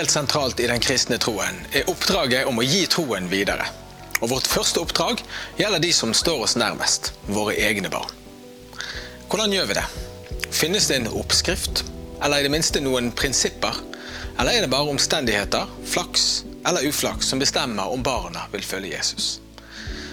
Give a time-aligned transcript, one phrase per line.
[0.00, 3.66] Helt sentralt i den kristne troen er oppdraget om å gi troen videre.
[4.24, 5.18] Og Vårt første oppdrag
[5.58, 8.08] gjelder de som står oss nærmest, våre egne barn.
[9.28, 9.82] Hvordan gjør vi det?
[10.56, 11.82] Finnes det en oppskrift,
[12.24, 13.76] eller i det minste noen prinsipper?
[14.38, 16.24] Eller er det bare omstendigheter, flaks
[16.64, 19.28] eller uflaks, som bestemmer om barna vil følge Jesus?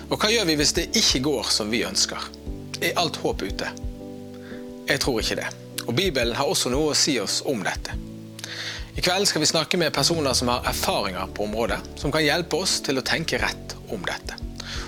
[0.09, 2.27] Og hva gjør vi hvis det ikke går som vi ønsker?
[2.81, 3.71] Er alt håp ute?
[4.91, 5.47] Jeg tror ikke det.
[5.87, 7.95] Og Bibelen har også noe å si oss om dette.
[8.97, 12.57] I kveld skal vi snakke med personer som har erfaringer på området, som kan hjelpe
[12.57, 14.33] oss til å tenke rett om dette.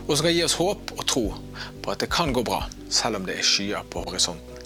[0.07, 1.23] Og som kan gi oss håp og tro
[1.83, 4.57] på at det kan gå bra, selv om det er skyer på horisonten.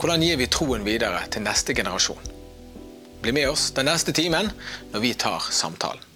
[0.00, 2.26] Hvordan gir vi troen videre til neste generasjon?
[3.22, 4.50] Bli med oss den neste timen
[4.90, 6.09] når vi tar samtalen.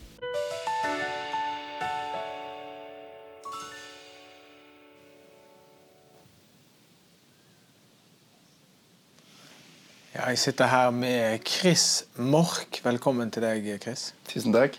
[10.29, 12.79] Jeg sitter her med Chris Mork.
[12.85, 14.07] Velkommen til deg, Chris.
[14.29, 14.79] Tusen takk.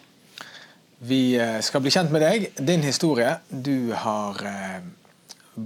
[1.06, 2.48] Vi eh, skal bli kjent med deg.
[2.58, 3.36] Din historie.
[3.50, 4.88] Du har eh,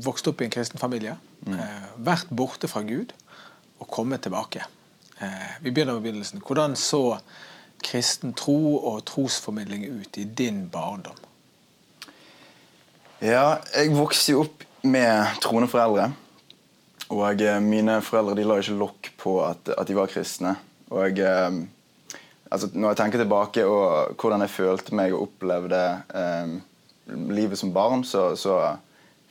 [0.04, 1.16] vokst opp i en kristen familie.
[1.48, 1.56] Mm.
[1.56, 3.14] Eh, vært borte fra Gud
[3.80, 4.66] og kommet tilbake.
[5.64, 6.44] Vi begynner med begynnelsen.
[6.44, 7.20] Hvordan så
[7.84, 11.16] kristen tro og trosformidling ut i din barndom?
[13.20, 16.12] Ja, jeg vokste jo opp med troende foreldre.
[17.10, 20.56] Og eh, mine foreldre de la ikke lokk på at, at, de var kristne.
[20.94, 21.62] Og eh,
[22.52, 25.82] altså, Når jeg tenker tilbake og hvordan jeg følte meg og opplevde
[26.14, 26.54] eh,
[27.33, 28.60] livet som barn, så, så,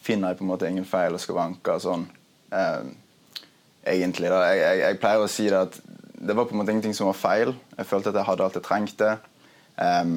[0.08, 2.04] finner jeg på en måte ingen feil og skavanker sånn
[2.54, 2.84] eh,
[3.92, 4.30] egentlig.
[4.30, 4.38] Da.
[4.46, 5.78] Jeg, jeg, jeg, pleier å si det at
[6.18, 7.52] det var på en måte ingenting som var feil.
[7.76, 9.10] Jeg følte at jeg hadde alt jeg trengte.
[9.76, 10.14] Um,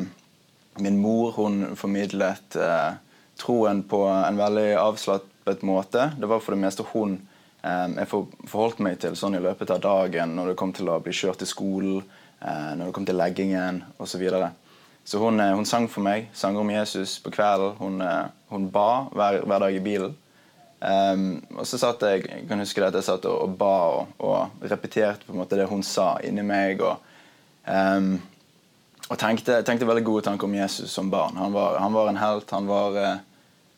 [0.80, 2.94] min mor hun formidlet uh,
[3.41, 6.08] troen på en veldig avslappet måte.
[6.18, 7.18] Det var for det meste hun
[7.61, 11.13] jeg forholdt meg til sånn i løpet av dagen når det kom til å bli
[11.13, 12.01] kjørt til skolen,
[12.41, 14.16] eh, når det kom til leggingen osv.
[14.16, 14.51] Så, videre.
[15.05, 17.77] så hun, eh, hun, sang for meg, sang om Jesus på kvelden.
[17.77, 20.17] Hun, eh, hun ba hver, hver, dag i bilen.
[20.81, 23.73] Um, og så satt jeg jeg kan huske det at jeg satt og, og ba
[23.99, 26.81] og, og, repeterte på en måte det hun sa inni meg.
[26.81, 26.97] Og,
[27.67, 28.16] um,
[29.11, 31.38] og tenkte, tenkte, veldig gode tanker om Jesus som barn.
[31.38, 32.49] Han var, han var en helt.
[32.49, 32.97] Han var,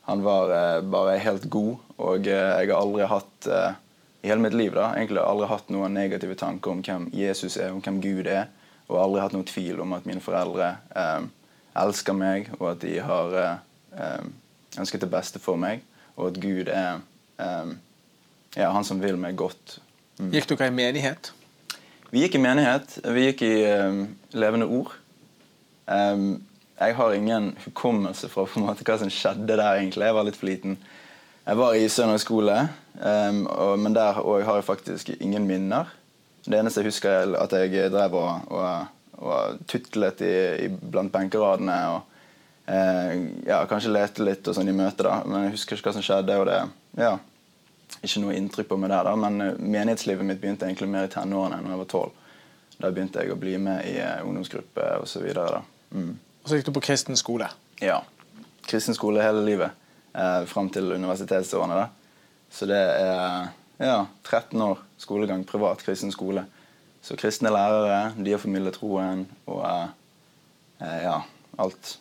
[0.05, 1.77] han var bare helt god.
[2.03, 3.79] Og eh, jeg har aldri hatt eh,
[4.23, 7.73] i hele mitt liv da, egentlig aldri hatt noen negative tanker om hvem Jesus er,
[7.75, 8.49] om hvem Gud er.
[8.89, 11.25] Og aldri hatt noen tvil om at mine foreldre eh,
[11.83, 13.53] elsker meg, og at de har eh,
[13.99, 14.31] eh
[14.73, 15.83] ønsket det beste for meg.
[16.17, 17.03] Og at Gud er
[17.37, 17.73] eh,
[18.57, 19.77] ja, han som vil meg godt.
[20.17, 20.31] Mm.
[20.33, 21.29] Gikk dere i menighet?
[22.09, 22.95] Vi gikk i menighet.
[23.05, 23.53] Vi gikk i
[24.33, 24.95] Levende Ord.
[26.79, 30.07] Jeg har ingen hukommelse fra på en måte hva som skjedde der, egentlig.
[30.07, 30.77] Jeg var litt for liten.
[31.43, 32.55] Jeg var i søndagsskole,
[33.03, 33.43] um,
[33.83, 35.91] men der har jeg faktisk ingen minner.
[36.45, 40.33] Det eneste jeg husker, er at jeg drev og, og, og tutlet i,
[40.65, 41.77] i blant benkeradene.
[41.93, 42.01] og
[42.71, 43.13] uh,
[43.47, 45.21] ja, Kanskje lette litt og sånn i møte, da.
[45.27, 46.39] Men jeg husker ikke hva som skjedde.
[46.39, 46.59] og det,
[46.99, 47.13] ja,
[48.01, 49.15] Ikke noe inntrykk på meg der, da.
[49.19, 52.19] Men uh, menighetslivet mitt begynte egentlig mer i tenårene enn jeg var tolv.
[52.79, 55.27] Da begynte jeg å bli med i uh, ungdomsgruppe osv.
[55.93, 56.13] Mm.
[56.43, 57.47] Og så gikk du på kristen skole?
[57.79, 58.01] Ja.
[58.67, 59.71] Kristen skole hele livet
[60.11, 61.85] eh, fram til universitetsårene.
[61.85, 61.87] da.
[62.51, 63.47] Så det er
[63.79, 66.45] ja, 13 år skolegang, privat kristen skole.
[67.03, 71.17] Så kristne lærere, de har formidlet troen og eh, ja,
[71.59, 71.97] alt.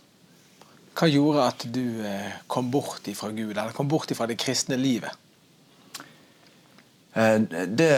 [0.92, 4.76] Hva gjorde at du eh, kom bort ifra Gud, eller kom bort ifra det kristne
[4.76, 5.14] livet?
[7.14, 7.92] Eh, det,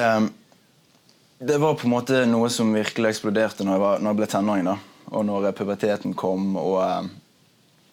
[1.41, 4.35] det var på en måte noe som virkelig eksploderte når jeg, var, når jeg ble
[4.37, 4.69] tenåring.
[4.71, 4.79] da.
[5.13, 6.57] Og når puberteten kom.
[6.57, 7.13] og eh,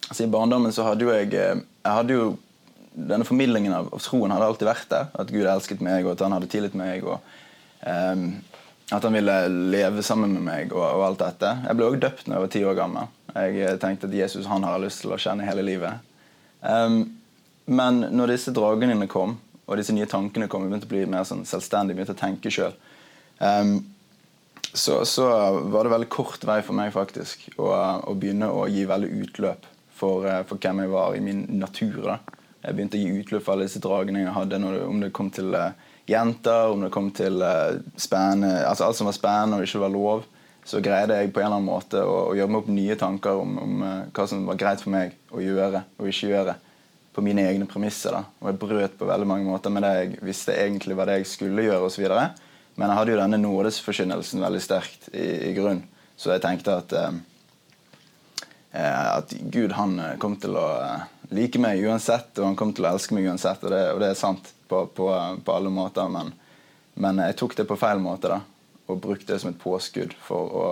[0.07, 1.33] altså I barndommen så hadde jo jeg
[1.81, 2.31] jeg hadde jo
[2.91, 5.11] denne formidlingen av, av, troen hadde alltid vært der.
[5.17, 7.05] At Gud elsket meg, og at han hadde tillit meg.
[7.07, 7.21] og
[7.87, 8.27] um,
[8.91, 9.37] At han ville
[9.71, 11.53] leve sammen med meg og, og alt dette.
[11.65, 13.15] Jeg ble også døpt når jeg var ti år gammel.
[13.31, 16.09] Jeg eh, tenkte at Jesus han har lyst til å kjenne hele livet.
[16.59, 17.05] Um,
[17.71, 21.23] men når disse dragene kom, og disse nye tankene kom, jeg begynte å bli mer
[21.27, 22.75] sånn selvstendig, begynte å tenke sjøl,
[23.39, 23.77] um,
[24.73, 25.27] så, så,
[25.61, 27.71] var det veldig kort vei for meg faktisk å,
[28.07, 29.67] å begynne å gi veldig utløp
[30.01, 31.99] for, eh, for, hvem jeg var i min natur.
[32.05, 32.19] Da.
[32.63, 35.31] Jeg begynte å gi utløp for alle disse dragene jeg hadde, det, om det kom
[35.33, 35.73] til uh,
[36.09, 39.93] jenter, om det kom til uh, spennende, altså alt som var spennende og ikke var
[39.93, 40.27] lov.
[40.65, 43.41] Så greide jeg på en eller annen måte å, å gjøre meg opp nye tanker
[43.41, 46.55] om, om uh, hva som var greit for meg å gjøre og ikke gjøre.
[47.11, 48.13] På mine egne premisser.
[48.15, 48.23] da.
[48.39, 51.27] Og jeg brøt på veldig mange måter med det jeg visste egentlig var det jeg
[51.33, 51.89] skulle gjøre.
[51.89, 52.29] Og så videre.
[52.79, 55.83] Men jeg hadde jo denne nådesforkynnelsen veldig sterkt i, i grunn.
[56.19, 56.95] Så jeg tenkte at
[58.71, 61.03] Eh, at Gud han eh, kom til å eh,
[61.35, 63.63] like meg uansett, og han kom til å elske meg uansett.
[63.67, 65.09] Og det, og det er sant på, på,
[65.43, 66.31] på alle måter, men,
[66.95, 68.31] men, jeg tok det på feil måte.
[68.31, 68.39] da,
[68.87, 70.71] Og brukte det som et påskudd for å,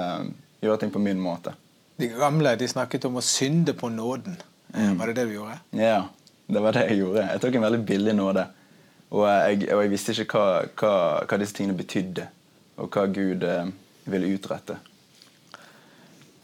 [0.00, 0.24] eh,
[0.64, 1.52] gjøre ting på min måte.
[2.00, 4.40] De gamle de snakket om å synde på nåden.
[4.72, 4.96] Mm.
[4.98, 5.60] Var det det du gjorde?
[5.78, 6.06] Ja,
[6.50, 7.28] det var det jeg gjorde.
[7.28, 8.48] Jeg tok en veldig billig nåde.
[9.10, 10.94] Og jeg, og jeg visste ikke hva, hva,
[11.28, 12.26] hva, disse tingene betydde,
[12.80, 13.68] og hva Gud eh,
[14.10, 14.78] ville utrette.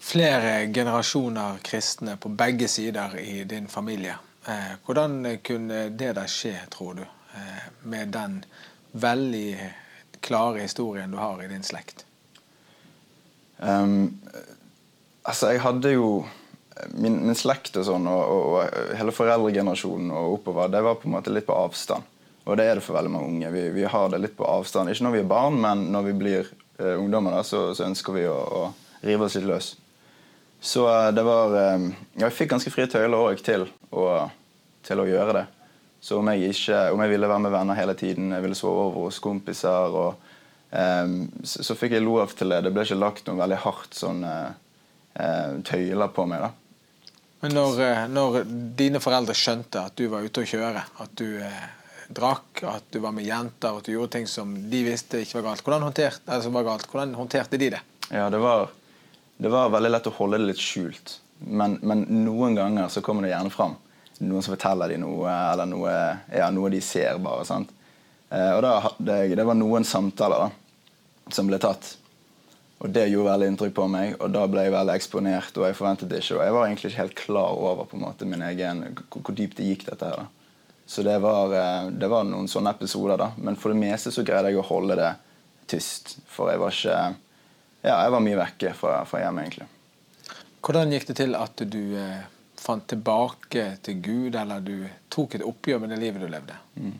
[0.00, 4.16] Flere generasjoner kristne på begge sider i din familie.
[4.48, 7.02] Eh, hvordan kunne det da skje, tror du,
[7.36, 8.38] eh, med den
[8.92, 9.72] veldig
[10.20, 12.04] klare historien du har i din slekt?
[13.58, 14.20] Um,
[15.22, 16.26] altså, jeg hadde jo
[16.96, 21.10] Min, min slekt og sånn, og, og, og hele foreldregenerasjonen og oppover, det var på
[21.10, 22.06] en måte litt på avstand.
[22.44, 23.52] Og det er det for veldig mange unge.
[23.52, 24.90] Vi, vi, har det litt på avstand.
[24.90, 26.48] Ikke når vi er barn, men når vi blir
[26.80, 28.62] uh, ungdommer, da, så, så, ønsker vi å, å,
[29.04, 29.70] rive oss litt løs.
[30.60, 31.88] Så uh, det var uh,
[32.20, 33.66] Jeg fikk ganske frie tøyler òg til,
[34.86, 35.46] til, å gjøre det.
[36.00, 38.88] Så om jeg, ikke, om jeg ville være med venner hele tiden, jeg ville sove
[38.88, 40.28] over hos kompiser og
[40.70, 42.60] så, så, fikk jeg lov til det.
[42.62, 44.20] Det ble ikke lagt noen veldig hardt sånn
[45.66, 46.44] tøyler på meg.
[46.44, 47.16] da.
[47.42, 47.80] Men når,
[48.14, 48.38] når,
[48.78, 51.26] dine foreldre skjønte at du var ute å kjøre, at du
[52.14, 55.50] drakk, at du var med jenter, at du gjorde ting som de visste ikke var
[55.50, 55.64] galt.
[55.66, 56.88] Hvordan håndterte, altså var galt.
[56.90, 57.82] Hvordan håndterte de det?
[58.10, 58.70] Ja, det var,
[59.38, 61.20] det var, veldig lett å holde det litt skjult.
[61.46, 63.78] Men, men, noen ganger så kommer det gjerne fram.
[64.20, 65.92] Noen som forteller dem noe, eller noe,
[66.34, 67.20] ja, noe de ser.
[67.22, 67.70] bare, sant?
[68.28, 71.94] Eh, og da, det, det, var noen samtaler da, som ble tatt.
[72.80, 75.56] Og Det gjorde veldig inntrykk på meg, og da ble jeg veldig eksponert.
[75.56, 78.06] og Jeg forventet det ikke, og jeg var egentlig ikke helt klar over på en
[78.08, 79.88] måte min egen, hvor, hvor dypt det gikk.
[79.92, 80.28] dette her da.
[80.90, 83.28] Så det var, eh, det var, noen sånne episoder, da.
[83.38, 85.12] Men for det meste så greide jeg å holde det
[85.70, 86.16] tyst.
[86.26, 86.96] For jeg var ikke
[87.80, 89.68] Ja, jeg var mye vekke fra, fra hjemmet, egentlig.
[90.66, 92.26] Hvordan gikk det til at du eh,
[92.58, 94.82] fant tilbake til Gud, eller du
[95.14, 96.58] tok et oppgjør med det livet du levde?
[96.74, 96.98] Mm.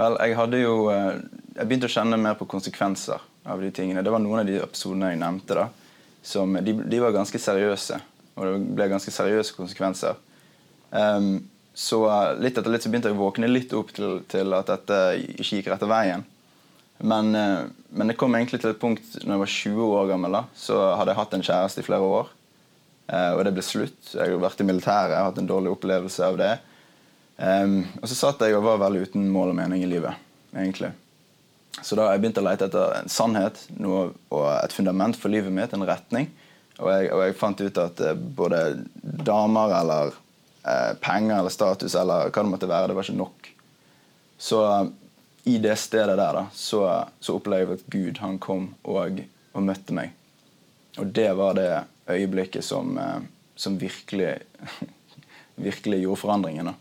[0.00, 1.12] Vel, jeg hadde jo eh,
[1.60, 4.00] Jeg begynte å kjenne mer på konsekvenser av de tingene.
[4.00, 5.68] Det var noen av de episodene jeg nevnte, da.
[6.24, 8.00] Som, de, de var ganske seriøse.
[8.40, 10.16] Og det ble ganske seriøse konsekvenser.
[10.88, 11.34] Um,
[11.74, 12.00] så
[12.38, 15.00] litt etter litt så begynte jeg å våkne litt opp til, til at dette
[15.34, 16.22] ikke gikk rette veien.
[17.02, 20.38] Men, eh, men, det kom egentlig til et punkt når jeg var 20 år gammel.
[20.38, 22.30] da, Så hadde jeg hatt en kjæreste i flere år.
[23.10, 24.12] Eh, og det ble slutt.
[24.14, 26.54] Jeg har vært i militæret, har hatt en dårlig opplevelse av det.
[27.34, 30.14] Og så satt jeg og var veldig uten mål og mening i livet.
[30.54, 30.92] egentlig.
[31.82, 35.50] Så da jeg begynte å lete etter en sannhet noe, og et fundament for livet
[35.52, 36.28] mitt, en retning.
[36.82, 38.60] Og jeg, og jeg fant ut at eh, både
[39.02, 40.20] damer eller eh,
[41.00, 42.88] penger eller status eller hva det måtte være.
[42.90, 43.50] Det var ikke nok.
[44.38, 44.86] Så eh,
[45.44, 49.20] i det stedet der da, så, så opplevde jeg at Gud han kom og,
[49.52, 50.14] og, møtte meg.
[50.98, 51.68] Og det var det
[52.08, 53.20] øyeblikket som, eh,
[53.56, 54.38] som virkelig,
[55.68, 56.72] virkelig gjorde forandringen.
[56.72, 56.74] da.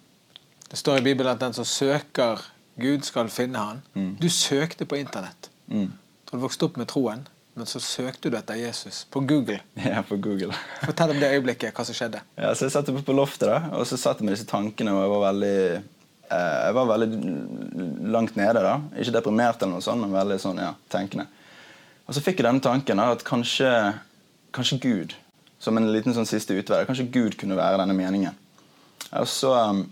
[0.70, 2.42] Det står i Bibelen at den som søker
[2.76, 3.82] Gud, skal finne han.
[3.94, 4.16] Mm.
[4.18, 5.52] Du søkte på internett.
[5.68, 5.92] Mm.
[6.32, 7.28] Du vokste opp med troen.
[7.54, 9.60] Men så søkte du etter Jesus på Google.
[9.90, 10.56] Ja, på Google.
[10.82, 12.24] Fortell om det øyeblikket, hva som skjedde.
[12.38, 15.04] Ja, så Jeg satt på loftet da, og så satt jeg med disse tankene, og
[15.04, 17.10] jeg var veldig eh, jeg var veldig
[18.16, 18.66] langt nede.
[18.66, 18.76] da.
[18.98, 21.28] Ikke deprimert, eller noe sånt, men veldig sånn, ja, tenkende.
[22.08, 23.70] Og så fikk jeg denne tanken da, at kanskje,
[24.56, 25.18] kanskje Gud,
[25.62, 28.40] som en liten sånn siste utvei, kanskje Gud kunne være denne meningen.
[29.14, 29.54] Og så...
[29.70, 29.86] Um,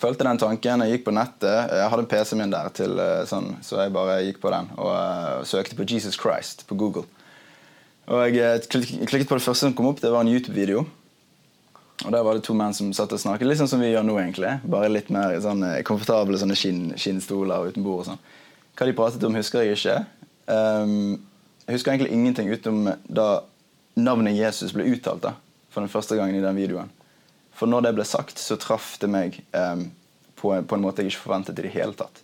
[0.00, 0.84] følte den tanken.
[0.84, 1.72] Jeg gikk på nettet.
[1.72, 4.70] Jeg hadde en PC min der, til, eh, sånn, så jeg bare gikk på den
[4.78, 7.04] og uh, søkte på Jesus Christ på Google.
[8.08, 10.02] Og Jeg uh, klikket på det første som kom opp.
[10.02, 10.86] Det var en YouTube-video.
[12.02, 14.06] Og Der var det to menn som satt og snakket, litt sånn som vi gjør
[14.06, 14.16] nå.
[14.18, 14.56] egentlig.
[14.66, 18.02] Bare litt mer sånn, komfortable sånne skinn, skinnstoler uten bord.
[18.02, 18.24] og sånn.
[18.74, 20.00] Hva de pratet om, husker jeg ikke.
[20.50, 21.20] Um,
[21.66, 23.44] jeg husker egentlig ingenting utenom da
[23.94, 25.36] navnet Jesus ble uttalt da,
[25.70, 26.90] for den første gangen i den videoen.
[27.62, 29.84] For når det ble sagt, så traff det meg um,
[30.34, 32.16] på, på, en måte jeg ikke forventet i det hele tatt.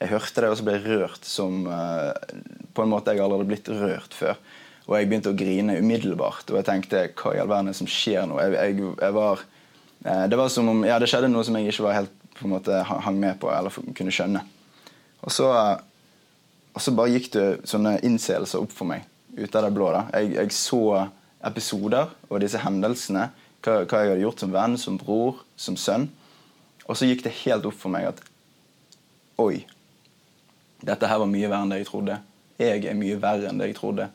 [0.00, 2.16] Jeg hørte det, og så ble jeg rørt som uh,
[2.72, 4.40] på en måte jeg aldri hadde blitt rørt før.
[4.86, 6.48] Og jeg begynte å grine umiddelbart.
[6.48, 8.40] Og jeg tenkte hva i all verden er som skjer nå?
[8.40, 9.44] Jeg, jeg, jeg var,
[10.08, 12.48] uh, det var som om, ja, det skjedde noe som jeg ikke var helt på
[12.48, 14.46] en måte hang med på eller kunne skjønne.
[15.28, 19.04] Og så, uh, og så bare gikk det sånne innseelser opp for meg
[19.36, 19.92] ut av det blå.
[19.92, 20.06] da.
[20.16, 20.86] Jeg, jeg så
[21.44, 23.28] episoder og disse hendelsene
[23.66, 26.06] hva, hva, jeg hadde gjort som venn, som bror, som sønn.
[26.86, 28.22] Og så gikk det helt opp for meg at
[29.42, 29.66] Oi.
[30.86, 32.14] Dette her var mye verre enn det jeg trodde.
[32.56, 34.06] Jeg er mye verre enn det jeg trodde.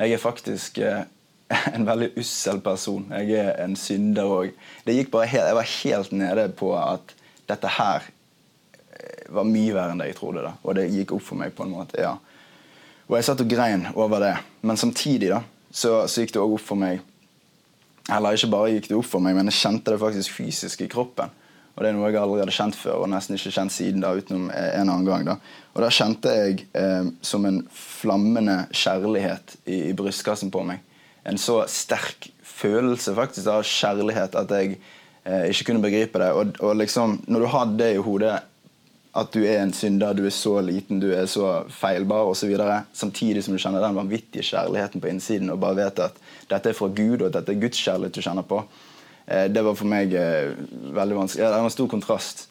[0.00, 1.04] Jeg er faktisk eh,
[1.76, 3.04] en veldig ussel person.
[3.14, 4.56] Jeg er en synder òg.
[4.88, 7.14] Jeg var helt nede på at
[7.46, 10.46] dette her eh, var mye verre enn det jeg trodde.
[10.48, 10.56] da.
[10.64, 12.00] Og det gikk opp for meg på en måte.
[12.02, 12.16] ja.
[13.06, 14.34] Og jeg satt og grein over det.
[14.66, 17.04] Men samtidig da, så, så gikk det òg opp for meg
[18.12, 20.90] eller ikke bare gikk det opp for meg, men jeg kjente det faktisk fysisk i
[20.90, 21.32] kroppen.
[21.76, 24.14] Og det er noe jeg aldri hadde kjent før, og nesten ikke kjent siden da,
[24.16, 25.26] utenom en annen gang.
[25.28, 25.34] da.
[25.74, 30.80] Og da kjente jeg eh, som en flammende kjærlighet i, i, brystkassen på meg.
[31.28, 36.30] En så sterk følelse faktisk av kjærlighet at jeg eh, ikke kunne begripe det.
[36.32, 38.38] Og, og liksom, når du har det i hodet,
[39.16, 42.52] at du er en synder, du er så liten, du er så feilbar osv.,
[42.92, 46.18] samtidig som du kjenner den vanvittige kjærligheten på innsiden og bare vet at
[46.50, 48.60] dette er fra Gud, og at dette er Guds kjærlighet du kjenner på,
[49.26, 50.52] eh, det var for meg eh,
[50.98, 51.46] veldig vanskelig.
[51.46, 52.44] Det var en stor kontrast.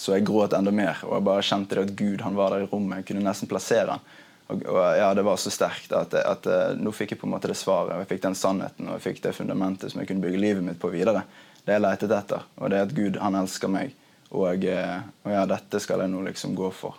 [0.00, 2.64] Så jeg gråt enda mer, og jeg bare kjente det at Gud han var der
[2.64, 3.02] i rommet.
[3.02, 4.04] Jeg kunne nesten plassere han.
[4.50, 7.36] Og, og ja, Det var så sterkt at, at, eh, nå fikk jeg på en
[7.36, 10.10] måte det svaret, og jeg fikk den sannheten og jeg fikk det fundamentet som jeg
[10.10, 11.22] kunne bygge livet mitt på videre.
[11.62, 13.94] Det jeg letet etter, og det er at Gud han elsker meg.
[14.30, 16.98] Og, eh, og, ja, dette skal jeg nå liksom gå for.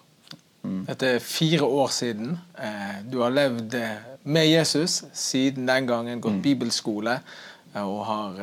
[0.62, 0.84] Mm.
[0.90, 2.36] Dette er fire år siden.
[2.60, 6.46] Eh, du har levd eh, med Jesus siden den gangen, gått mm.
[6.46, 7.18] bibelskole
[7.72, 8.40] og har,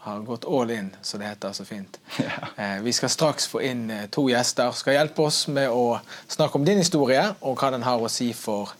[0.00, 2.00] har, gått all in, som det heter så fint.
[2.56, 2.80] Yeah.
[2.80, 5.98] Vi skal straks få inn to gjester som skal hjelpe oss med å
[6.32, 8.72] snakke om din historie og hva den har å si for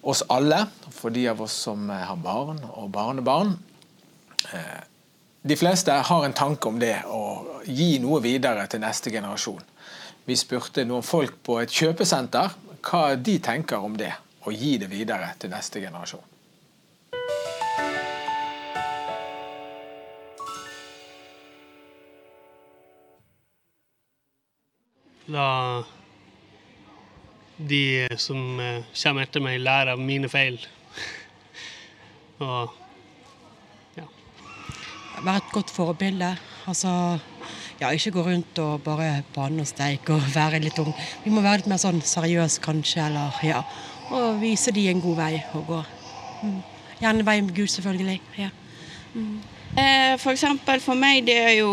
[0.00, 3.52] oss alle, for de av oss som har barn og barnebarn.
[5.46, 9.60] De fleste har en tanke om det å gi noe videre til neste generasjon.
[10.24, 12.54] Vi spurte noen folk på et kjøpesenter
[12.86, 14.08] hva de tenker om det,
[14.48, 16.24] å gi det videre til neste generasjon.
[25.28, 25.50] La
[27.60, 27.82] de
[28.16, 30.56] som eh, kommer etter meg, lære av mine feil.
[32.48, 32.80] Og
[35.22, 36.36] være et godt forbilde.
[36.66, 37.18] Altså,
[37.80, 40.92] ja, ikke gå rundt og bare banne og steike og være litt ung.
[41.24, 43.62] Vi må være litt mer sånn seriøse, kanskje, eller ja.
[44.14, 45.80] Og vise de en god vei å gå.
[46.44, 46.60] Mm.
[47.00, 48.20] Gjerne vei med Gud, selvfølgelig.
[48.38, 48.50] Ja.
[49.14, 49.40] Mm.
[49.76, 51.72] Eh, for eksempel for meg, det er jo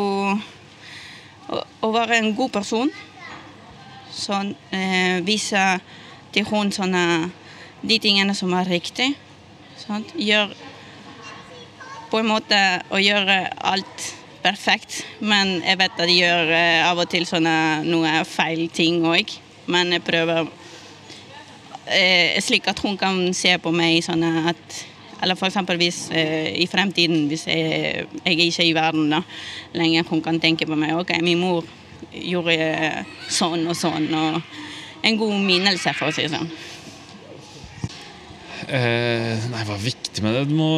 [1.51, 2.91] å, være en god person.
[4.11, 5.61] Sånn eh, vise
[6.33, 6.71] til hun
[7.81, 9.13] de tingene som er riktig.
[9.77, 10.05] Sånn.
[10.15, 10.53] Gjør
[12.11, 12.57] på en måte
[12.91, 13.37] å gjøre
[13.71, 14.07] alt
[14.43, 15.01] perfekt.
[15.19, 17.55] Men jeg vet at jeg gjør uh, av og til sånne
[17.87, 19.31] noe feil ting òg.
[19.71, 20.49] Men jeg prøver
[21.85, 24.79] eh, slik at hun kan se på meg sånn at
[25.21, 25.59] Eller f.eks.
[25.77, 29.19] hvis uh, i fremtiden, hvis jeg, jeg er ikke i verden da,
[29.77, 31.61] lenger, hun kan tenke på meg OK, min mor
[32.11, 32.55] gjorde
[33.29, 34.09] sånn og sånn.
[34.09, 36.49] Og en god minnelse, for å si det sånn.
[38.67, 40.45] Eh, nei, hva er viktig med det?
[40.51, 40.71] Du må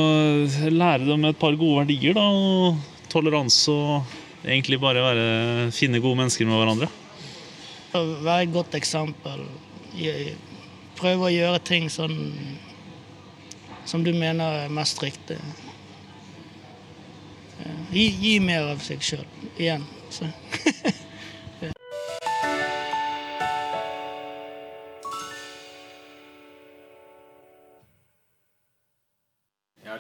[0.71, 2.15] lære dem et par gode verdier.
[2.15, 2.77] da, og
[3.11, 4.13] Toleranse og
[4.45, 6.89] egentlig bare være, finne gode mennesker med hverandre.
[7.93, 9.45] Være et godt eksempel.
[10.97, 12.17] Prøve å gjøre ting sånn
[13.85, 15.37] som du mener er mest riktig.
[17.93, 19.25] Gi, gi mer av seg sjøl
[19.57, 19.83] igjen.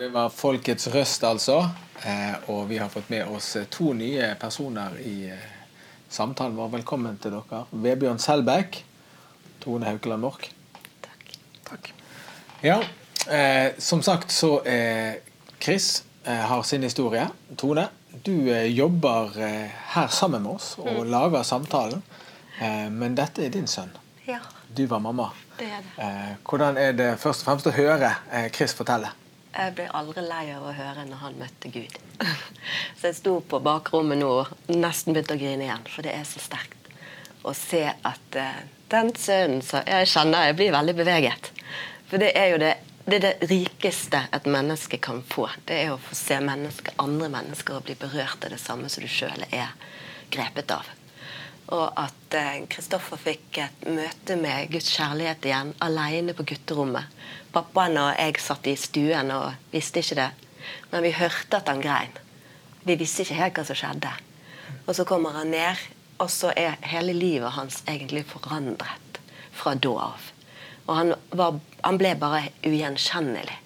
[0.03, 1.69] det var Folkets røst, altså.
[2.03, 5.45] Eh, og vi har fått med oss eh, to nye personer i eh,
[6.11, 6.73] samtalen vår.
[6.73, 7.61] Velkommen til dere.
[7.71, 8.81] Vebjørn Selbekk,
[9.63, 10.49] Tone Haukeland Mork.
[11.05, 11.31] Takk.
[11.69, 11.93] Takk.
[12.65, 12.81] Ja,
[13.31, 15.21] eh, som sagt så eh,
[15.55, 17.29] Chris eh, har sin historie.
[17.55, 17.87] Tone,
[18.27, 18.35] du
[18.75, 19.31] jobber
[19.95, 21.09] her sammen med oss og mm.
[21.15, 22.03] lager samtalen.
[22.93, 23.89] men dette er din sønn.
[24.27, 24.37] Ja.
[24.67, 25.31] Du var mamma.
[25.57, 26.11] Det er det.
[26.45, 28.13] hvordan er det først og fremst å høre
[28.53, 29.09] Chris fortelle?
[29.53, 31.97] Jeg ble aldri lei av å høre når han møtte Gud.
[32.97, 36.25] Så jeg sto på bakrommet nå og nesten begynte å grine igjen, for det er
[36.25, 36.89] så sterkt
[37.43, 41.51] å se at uh, den sønnen som Jeg kjenner jeg blir veldig beveget.
[42.09, 42.71] For det er jo det,
[43.05, 45.49] det, er det rikeste et menneske kan få.
[45.67, 49.03] Det er å få se menneske, andre mennesker og bli berørt av det samme som
[49.03, 49.75] du sjøl er
[50.33, 50.87] grepet av.
[51.71, 52.35] Og at
[52.69, 57.07] Kristoffer uh, fikk et møte med Guds kjærlighet igjen, alene på gutterommet
[57.53, 60.29] Pappaen og jeg satt i stuen og visste ikke det.
[60.89, 62.15] Men vi hørte at han grein.
[62.81, 64.13] Vi visste ikke helt hva som skjedde.
[64.87, 65.83] Og så kommer han ned,
[66.17, 69.19] og så er hele livet hans egentlig forandret
[69.53, 70.25] fra da av.
[70.87, 73.59] Og han, var, han ble bare ugjenkjennelig.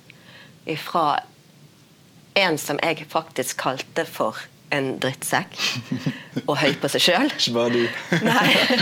[0.83, 1.05] Fra
[2.37, 4.43] en som jeg faktisk kalte for
[4.73, 5.55] en drittsekk.
[6.45, 7.31] Og høy på seg sjøl.
[7.31, 7.83] Ikke bare du.
[8.27, 8.79] Nei.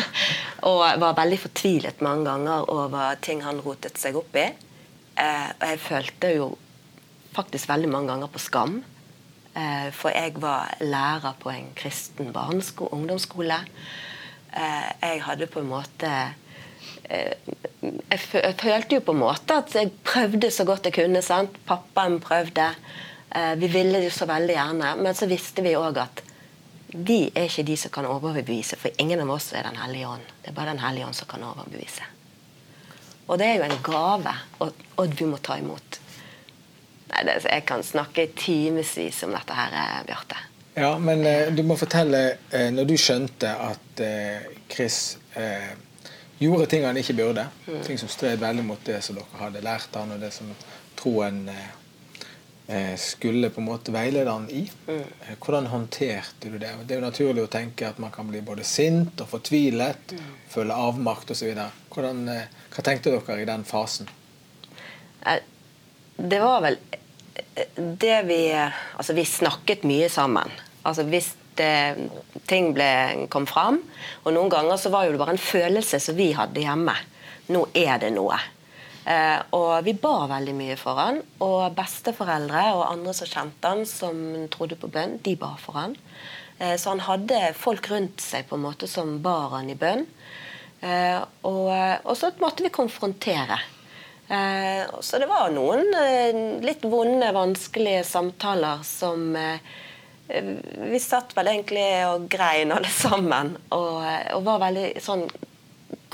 [0.66, 4.48] Og var veldig fortvilet mange ganger over ting han rotet seg opp i.
[5.16, 6.48] Eh, og jeg følte jo
[7.36, 8.80] faktisk veldig mange ganger på skam.
[9.56, 13.62] Eh, for jeg var lærer på en kristen barnesko ungdomsskole.
[14.56, 16.12] Eh, jeg hadde på en måte
[17.06, 21.22] jeg, følte jo på en måte at jeg prøvde så godt jeg kunne.
[21.22, 21.60] sant?
[21.68, 22.72] Pappaen prøvde.
[23.60, 24.94] Vi ville jo så veldig gjerne.
[25.02, 26.22] Men så visste vi òg at
[26.96, 30.34] vi er ikke de som kan overbevise, for ingen av oss er Den hellige ånd.
[30.42, 32.08] Det er bare Den hellige ånd som kan overbevise.
[33.28, 36.00] Og det er jo en gave, og, og vi må ta imot.
[37.10, 40.38] Nei, det, jeg kan snakke timevis om dette her, eh, Bjarte.
[40.76, 45.74] Ja, men eh, du må fortelle eh, når du skjønte at eh, Chris eh,
[46.42, 47.48] gjorde ting han ikke burde.
[47.66, 47.82] Mm.
[47.88, 50.52] Ting som stred veldig mot det som dere hadde lært han, og det som
[51.00, 51.82] troen eh, eh,
[52.98, 54.64] skulle på en måte veilede han i.
[54.88, 55.02] Mm.
[55.22, 56.72] Eh, Hvordan håndterte du det?
[56.88, 60.32] Det er jo naturlig å tenke at man kan bli både sint og fortvilet, Mm.
[60.50, 61.52] føle avmakt osv.
[61.54, 64.08] Eh, hva tenkte dere i den fasen?
[65.26, 65.40] Eh,
[66.18, 66.78] Det var vel
[67.56, 68.52] eh, det vi
[68.98, 70.50] Altså, vi snakket mye sammen.
[70.86, 72.10] Altså hvis det,
[72.48, 73.82] ting ble, kom fram.
[74.26, 76.96] Og noen ganger så var jo det bare en følelse som vi hadde hjemme.
[77.50, 78.38] Nå er det noe.
[79.06, 81.22] Eh, og vi ba veldig mye for han.
[81.46, 84.18] Og besteforeldre og andre som kjente han, som
[84.54, 85.96] trodde på bønn, de ba for han.
[86.58, 90.08] Eh, så han hadde folk rundt seg på en måte som bar han i bønn.
[90.82, 91.72] Eh, og,
[92.04, 93.62] og så måtte vi konfrontere.
[94.26, 95.84] Så det var noen
[96.66, 99.36] litt vonde, vanskelige samtaler som
[100.26, 103.52] Vi satt vel egentlig og grein alle sammen.
[103.78, 104.00] Og,
[104.34, 105.28] og var veldig sånn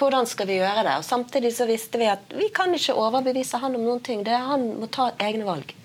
[0.02, 0.96] Hvordan skal vi gjøre det?
[1.00, 4.24] Og Samtidig så visste vi at vi kan ikke overbevise han om noen ting.
[4.26, 5.76] Det er Han må ta egne valg.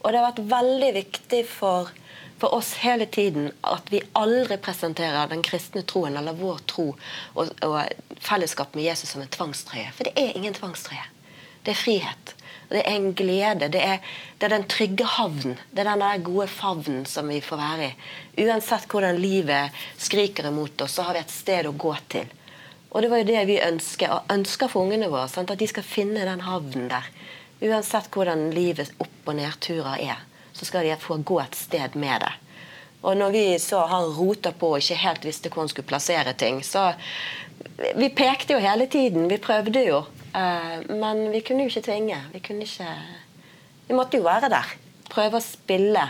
[0.00, 1.90] Og det har vært veldig viktig for,
[2.38, 6.92] for oss hele tiden at vi aldri presenterer den kristne troen eller vår tro
[7.34, 9.90] og, og fellesskap med Jesus som en tvangstrøye.
[9.96, 11.08] For det er ingen tvangstrøye.
[11.66, 12.34] Det er frihet.
[12.68, 13.68] Det er en glede.
[13.72, 13.98] Det er,
[14.38, 15.58] det er den trygge havnen.
[15.72, 17.94] Det er den der gode favnen som vi får være i.
[18.44, 22.28] Uansett hvordan livet skriker imot oss, så har vi et sted å gå til.
[22.90, 25.28] Og det var jo det vi ønsker, og ønsker for ungene våre.
[25.28, 25.50] Sant?
[25.52, 27.08] At de skal finne den havnen der.
[27.60, 30.20] Uansett hvordan livets opp- og nedturer er,
[30.56, 32.32] så skal de få gå et sted med det.
[33.02, 36.34] Og når vi så han rota på og ikke helt visste hvor han skulle plassere
[36.34, 36.92] ting, så
[37.94, 39.28] Vi pekte jo hele tiden.
[39.28, 39.98] Vi prøvde jo.
[40.34, 42.16] Eh, men vi kunne jo ikke tvinge.
[42.32, 42.86] Vi kunne ikke
[43.88, 44.72] Vi måtte jo være der.
[45.10, 46.08] Prøve å spille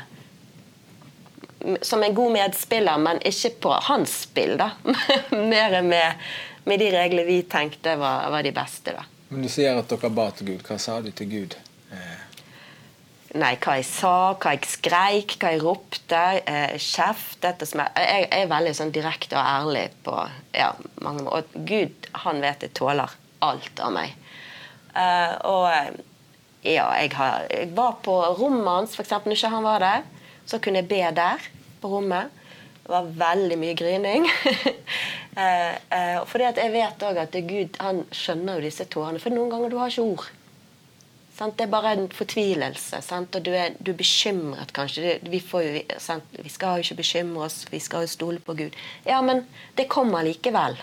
[1.82, 4.56] som en god medspiller, men ikke på hans spill.
[4.58, 4.70] da.
[5.52, 6.28] Mer med,
[6.68, 8.94] med de reglene vi tenkte var, var de beste.
[8.96, 9.04] da.
[9.28, 10.64] Men Du sier at dere ba til Gud.
[10.66, 11.56] Hva sa du til Gud?
[11.92, 12.16] Eh,
[13.36, 17.98] Nei, hva jeg sa, hva jeg skreik, hva jeg ropte, eh, kjeftet og smelt.
[18.00, 20.14] Jeg, jeg er veldig sånn direkte og ærlig på
[20.56, 20.70] ja,
[21.04, 21.44] mange måter.
[21.58, 23.12] Og Gud, han vet jeg tåler
[23.44, 24.14] alt av meg.
[24.96, 26.00] Eh, og eh,
[26.72, 29.12] ja, jeg, har, jeg var på rommet hans, f.eks.
[29.26, 30.08] når ikke han var der.
[30.48, 31.44] Så kunne jeg be der
[31.82, 32.32] på rommet.
[32.88, 34.22] Det var veldig mye grining.
[35.42, 39.20] eh, eh, fordi at jeg vet òg at Gud han skjønner jo disse tårene.
[39.20, 40.30] For noen ganger du har ikke ord.
[41.36, 41.58] Sant?
[41.58, 43.02] Det er bare en fortvilelse.
[43.04, 43.36] Sant?
[43.36, 45.18] Og du er, du er bekymret, kanskje.
[45.28, 48.78] Vi, jo, vi skal jo ikke bekymre oss, vi skal jo stole på Gud.
[49.04, 49.44] Ja, men
[49.76, 50.80] det kommer likevel.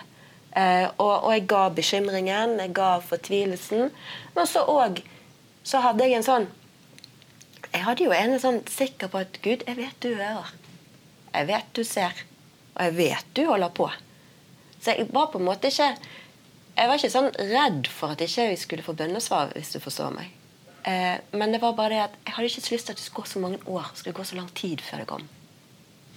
[0.54, 3.90] Eh, og, og jeg ga bekymringen, jeg ga fortvilelsen.
[4.38, 5.02] Men så òg
[5.66, 6.46] så hadde jeg en sånn
[7.72, 10.54] Jeg hadde jo en sånn sikker på at Gud, jeg vet du hører.
[11.36, 12.24] Jeg vet du ser.
[12.76, 13.90] Og jeg vet du holder på.
[14.80, 15.88] Så jeg var på en måte ikke
[16.76, 20.10] Jeg var ikke sånn redd for at ikke vi skulle få bønnesvar, hvis du forstår
[20.12, 20.32] meg.
[20.84, 23.06] Eh, men det var bare det at jeg hadde ikke så lyst til at det
[23.06, 25.24] skulle gå så mange år, skulle gå så lang tid før det kom.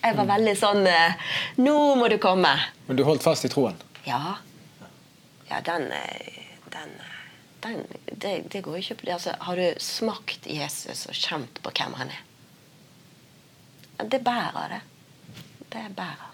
[0.03, 2.51] Jeg var veldig sånn eh, Nå må du komme!
[2.87, 3.79] Men du holdt fast i troen?
[4.05, 4.35] Ja.
[5.49, 6.43] Ja, den, eh,
[6.75, 6.93] den,
[7.63, 11.95] den det, det går ikke på altså, Har du smakt Jesus og kjent på hvem
[11.99, 12.25] han er?
[14.11, 14.83] Det bærer det.
[15.69, 16.29] Det bærer.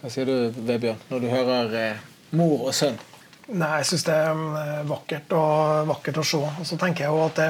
[0.00, 0.34] Hva sier du,
[0.66, 2.00] Vebjørn, når du hører eh,
[2.36, 2.98] mor og sønn?
[3.46, 6.40] Nei, jeg syns det er eh, vakkert, og, vakkert å se.
[6.42, 7.48] Og så tenker jeg jo at det,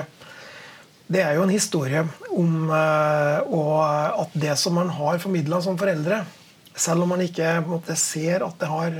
[1.17, 2.05] det er jo en historie
[2.37, 6.21] om eh, og at det som man har formidla som foreldre,
[6.77, 8.99] selv om man ikke på en måte, ser at det har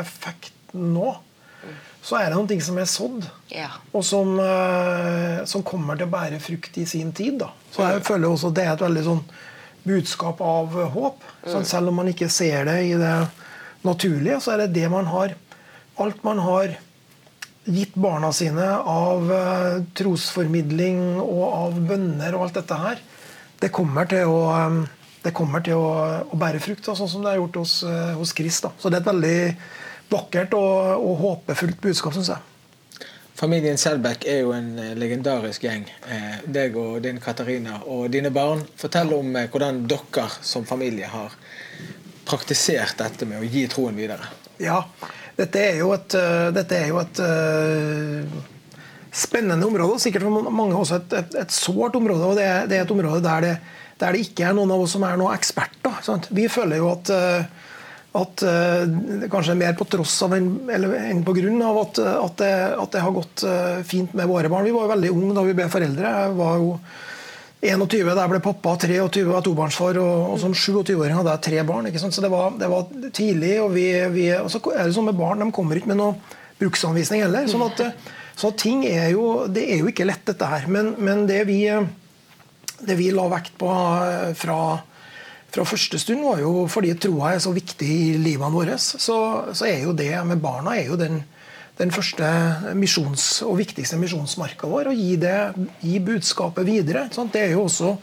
[0.00, 1.12] effekt nå,
[2.08, 3.68] så er det noen ting som er sådd, Ja.
[3.92, 7.36] og som, eh, som kommer til å bære frukt i sin tid.
[7.42, 7.50] Da.
[7.74, 9.22] Så jeg føler også at det er et veldig sånn
[9.86, 11.22] budskap av håp.
[11.46, 13.14] Sånn, selv om man ikke ser det i det
[13.86, 15.36] naturlige, så er det det man har
[15.98, 16.76] Alt man har
[17.66, 23.00] gitt barna sine av eh, trosformidling og av bønner og alt dette her,
[23.58, 24.38] det kommer til å,
[25.26, 25.88] eh, kommer til å,
[26.30, 28.60] å bære frukt, sånn som det har gjort hos, eh, hos Chris.
[28.62, 28.70] Da.
[28.78, 29.40] Så det er et veldig
[30.14, 32.46] vakkert og, og håpefullt budskap, syns jeg.
[33.38, 35.84] Familien Selbekk er jo en eh, legendarisk gjeng.
[36.10, 38.64] Eh, deg og din Katarina og dine barn.
[38.80, 41.36] Fortell om eh, hvordan dere som familie har
[42.26, 44.26] praktisert dette med å gi troen videre.
[44.58, 44.82] Ja,
[45.38, 48.40] dette er jo et, er jo et uh,
[49.14, 52.26] spennende område, og sikkert for mange også et, et, et sårt område.
[52.26, 53.54] og det er, det er et område der det,
[54.02, 56.02] der det ikke er noen av oss som er noen eksperter.
[56.04, 56.28] Sant?
[56.34, 57.67] Vi føler jo at, eh,
[58.16, 62.52] at eh, kanskje mer på tross av enn, enn på grunn av at, at, det,
[62.72, 64.64] at, det, har gått eh, fint med våre barn.
[64.64, 66.14] Vi var jo veldig unge da vi ble foreldre.
[66.22, 66.72] Jeg var jo
[67.58, 71.62] 21 da jeg ble pappa, 23 var tobarnsfar, og, og som 27-åring hadde jeg tre
[71.68, 71.90] barn.
[71.98, 73.54] Så det var, det var, tidlig.
[73.60, 76.36] Og, vi, vi, og så er det sånn med barn, de kommer ikke med noen
[76.58, 77.46] bruksanvisning heller.
[77.50, 77.84] sånn at,
[78.38, 80.64] så ting er jo, det er jo ikke lett, dette her.
[80.70, 81.64] Men, men det vi
[82.78, 84.78] det vi la vekt på eh, fra,
[85.54, 89.18] fra første stund, var jo fordi troa er så viktig i livene våre, så,
[89.52, 91.22] så, er jo det med barna er jo den,
[91.80, 92.28] den første
[92.76, 94.90] misjons, og viktigste misjonsmarka vår.
[94.90, 95.36] Å gi, det,
[95.80, 97.08] gi budskapet videre.
[97.14, 97.32] Sant?
[97.34, 97.96] Det er jo også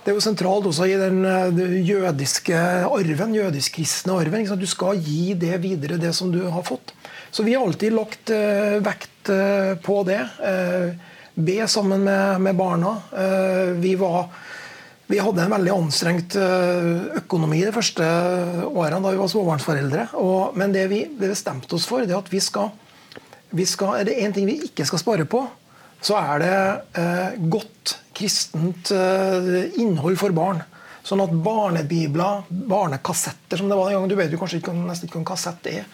[0.00, 2.56] det er jo sentralt også i den eh, jødiske
[2.88, 4.46] arven, jødisk-kristne arven.
[4.56, 6.94] Du skal gi det videre, det som du har fått.
[7.30, 10.22] Så vi har alltid lagt uh, vekt uh, på det.
[10.40, 10.96] Uh,
[11.34, 12.04] be sammen
[12.42, 12.96] med, barna.
[13.16, 14.26] Eh, vi, var,
[15.10, 18.06] vi hadde en veldig anstrengt eh, økonomi de første
[18.70, 20.06] årene da vi var småbarnsforeldre.
[20.58, 22.70] Men det vi bestemte oss for, det at vi skal,
[23.50, 25.44] vi skal Er det én ting vi ikke skal spare på,
[26.00, 26.58] så er det
[27.02, 30.62] eh, godt kristent eh, innhold for barn.
[31.04, 35.08] Sånn at barnebibler, barnekassetter som det var den gangen Du vet jo kanskje ikke, nesten
[35.08, 35.86] ikke hva en kassett er.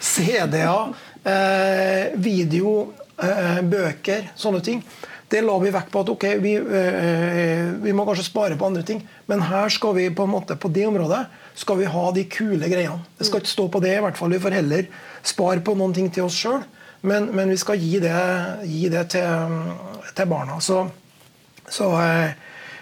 [0.00, 0.96] CD-er,
[1.28, 2.72] eh, video
[3.18, 4.82] Eh, bøker, sånne ting.
[5.28, 8.84] Det la vi vekt på at ok, vi, eh, vi, må kanskje spare på andre
[8.86, 11.26] ting, men her skal vi på en måte, på det området
[11.58, 13.04] skal vi ha de kule greiene.
[13.18, 13.98] Det skal ikke stå på det.
[13.98, 14.88] i hvert fall Vi får heller
[15.22, 16.62] spare på noen ting til oss sjøl,
[17.02, 18.16] men, men, vi skal gi det,
[18.64, 19.58] gi det til,
[20.14, 20.60] til, barna.
[20.64, 20.86] Så,
[21.68, 22.30] så eh,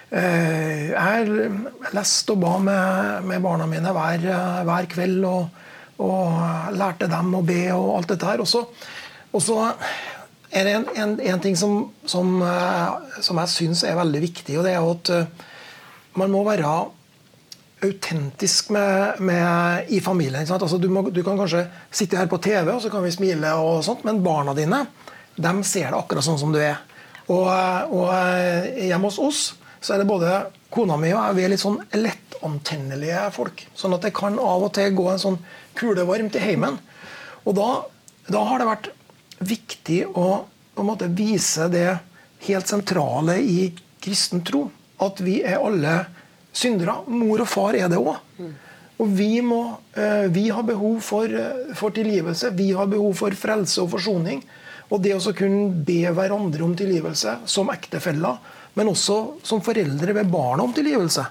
[0.07, 1.51] eh jeg
[1.91, 4.23] leste og ba med, med barna mine hver,
[4.63, 5.65] hver kveld og,
[5.99, 8.39] og, lærte dem å be og alt dette her.
[8.39, 8.47] Og
[9.43, 9.59] så
[10.57, 14.57] er det en, en, en ting som, som, eh, som jeg syns er veldig viktig,
[14.59, 15.49] og det er at eh,
[16.17, 16.75] man må være
[17.85, 20.47] autentisk med, med, i familien.
[20.49, 23.53] Altså, du, må, du, kan kanskje sitte her på TV og så kan vi smile,
[23.61, 24.85] og sånt, men barna dine
[25.37, 26.79] de ser det akkurat sånn som du er.
[27.29, 29.41] Og, eh, og hjemme hos oss
[29.83, 30.31] så er det både
[30.73, 33.61] kona mi og jeg vi er litt sånn lettantennelige folk.
[33.77, 35.41] Sånn at det kan av og til gå en sånn
[35.77, 36.79] kule varmt i heimen.
[37.45, 37.69] Og da,
[38.31, 38.89] da har det vært
[39.39, 40.45] viktig å
[40.85, 41.89] måte vise det
[42.47, 43.71] helt sentrale i
[44.03, 44.67] kristen tro.
[45.01, 45.99] At vi er alle
[46.53, 47.01] syndere.
[47.07, 48.17] Mor og far er det òg.
[48.97, 52.49] Og vi, må, eh, vi har behov for, eh, for, tilgivelse.
[52.57, 54.41] Vi har behov for frelse og forsoning.
[54.89, 58.37] Og det å kunne be hverandre om tilgivelse som ektefeller,
[58.73, 61.25] men også som foreldre ved barna om tilgivelse.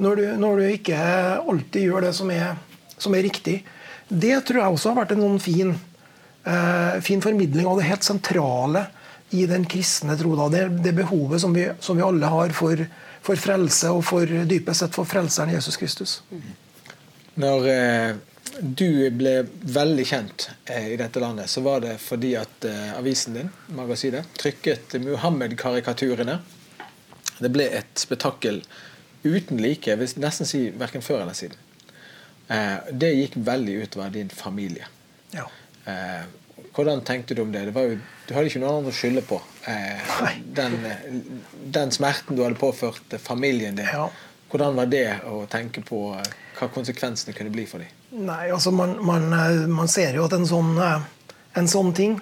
[0.00, 0.98] Når du, når du ikke
[1.44, 2.56] alltid gjør det som er,
[2.98, 3.62] som er, riktig.
[4.08, 5.74] Det tror jeg også har vært en sånn fin
[7.02, 8.82] fin formidling av det helt sentrale
[9.34, 10.34] i den kristne tro.
[10.48, 12.84] Det, det behovet som vi, som vi, alle har for,
[13.24, 16.18] for, frelse, og for dypest sett for frelseren Jesus Kristus.
[17.40, 18.14] Når eh,
[18.60, 19.34] du ble
[19.74, 24.28] veldig kjent eh, i dette landet, så var det fordi at eh, avisen din magasinet,
[24.38, 26.38] trykket Muhammed-karikaturene.
[27.40, 28.62] Det ble et spetakkel
[29.24, 29.90] uten like.
[29.90, 31.58] Jeg vil nesten si verken før eller siden.
[32.46, 34.86] Eh, det gikk veldig utover din familie.
[35.34, 35.48] Ja.
[35.84, 36.24] Eh,
[36.74, 37.64] hvordan tenkte du om det?
[37.70, 39.40] det jo, du hadde ikke noen andre å skylde på.
[39.70, 40.14] Eh,
[40.56, 40.78] den,
[41.74, 43.86] den, smerten du hadde påført familien din.
[43.86, 44.08] Ja.
[44.50, 47.90] Hvordan var det å tenke på eh, hva konsekvensene kunne bli for dem?
[48.26, 52.18] Nei, altså man, man, eh, man ser jo at en sånn, eh, en sånn ting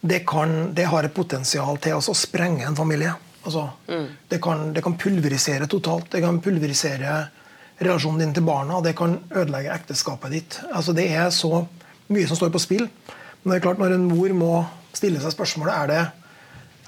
[0.00, 3.12] det, kan, det, har et potensial til å sprenge en familie.
[3.44, 4.06] Altså, mm.
[4.28, 6.08] det, kan, det, kan, pulverisere totalt.
[6.12, 7.18] Det kan pulverisere
[7.80, 8.80] relasjonen din til barna.
[8.84, 10.58] Det kan ødelegge ekteskapet ditt.
[10.72, 11.66] Altså, det er så
[12.14, 12.86] mye som står på spill.
[13.42, 14.54] Men det er klart når en mor må
[14.96, 16.00] stille seg spørsmålet er det,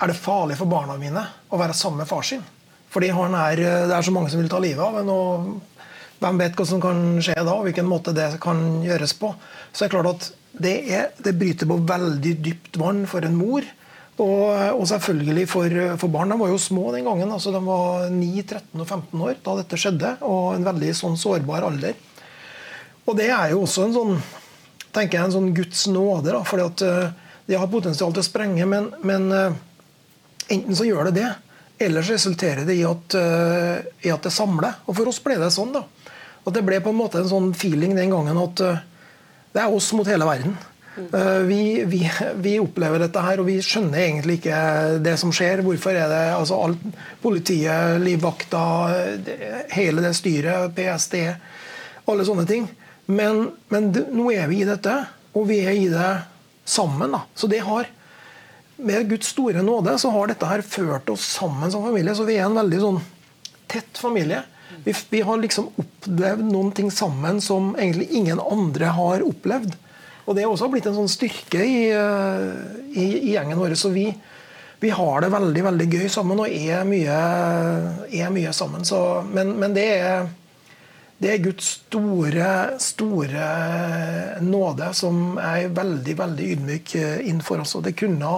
[0.03, 2.43] er det farlig for barna mine å være sammen med far sin.
[2.93, 5.13] Fordi er, det er så mange som vil ta livet av en.
[5.13, 5.61] og
[6.23, 9.33] Hvem vet hva som kan skje da, og hvilken måte det kan gjøres på.
[9.73, 13.39] Så det er klart at det, er, det bryter på veldig dypt vann for en
[13.39, 13.65] mor.
[14.21, 14.45] Og,
[14.77, 16.35] og selvfølgelig for, for, barn.
[16.35, 17.33] De var jo små den gangen.
[17.33, 20.15] altså De var 9, 13 og 15 år da dette skjedde.
[20.29, 21.97] Og en veldig sånn sårbar alder.
[23.09, 24.15] Og det er jo også en sånn
[24.93, 26.33] tenker jeg en sånn Guds nåde.
[26.33, 29.55] da, fordi at De Det har potensial til å sprenge, men, men uh,
[30.49, 31.31] enten så gjør det det,
[31.83, 34.79] eller så resulterer det i at, uh, i at det samler.
[34.87, 35.73] Og for oss ble det sånn.
[35.75, 35.83] da.
[36.47, 38.63] At Det ble på en måte en sånn feeling den gangen at
[39.53, 40.55] det er oss mot hele verden.
[41.49, 42.01] Vi, vi,
[42.45, 44.57] vi, opplever dette her, og vi skjønner egentlig ikke
[45.05, 45.63] det som skjer.
[45.67, 46.83] Hvorfor er det altså alt,
[47.23, 48.65] Politiet, livvakta,
[49.73, 51.19] hele det styret, PST,
[52.13, 52.71] alle sånne ting.
[53.13, 54.95] Men, men det, nå er vi i dette,
[55.37, 56.13] og vi er i det
[56.65, 57.13] sammen.
[57.13, 57.25] Da.
[57.35, 57.91] Så det har,
[58.77, 62.15] Med Guds store nåde så har dette her ført oss sammen som familie.
[62.19, 62.99] Så vi er en veldig sånn
[63.71, 64.43] tett familie.
[64.85, 69.77] Vi, vi, har liksom opplevd noen ting sammen som egentlig ingen andre har opplevd.
[70.25, 73.77] Og det har også blitt en sånn styrke i, i, i gjengen vår.
[73.79, 74.09] Så vi,
[74.83, 77.19] vi, har det veldig veldig gøy sammen og er mye,
[78.09, 78.87] er mye sammen.
[78.89, 78.99] Så,
[79.31, 80.31] men, men det er
[81.23, 82.49] det er Guds store,
[82.83, 83.47] store
[84.43, 87.77] nåde som er veldig veldig ydmyk innenfor oss.
[87.79, 88.35] Og det kunne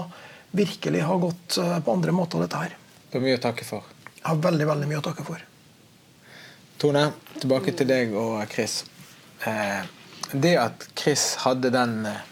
[0.54, 2.76] virkelig ha gått på andre måter, dette her.
[3.08, 3.88] Det er mye å takke for.
[4.20, 5.42] Ja, veldig, veldig mye å takke for.
[6.80, 7.04] Tone,
[7.38, 8.82] tilbake til deg og Chris.
[9.46, 9.84] Eh,
[10.32, 12.22] det at Chris hadde den eh,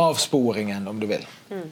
[0.00, 1.26] avsporingen, om du vil.
[1.50, 1.68] Mm.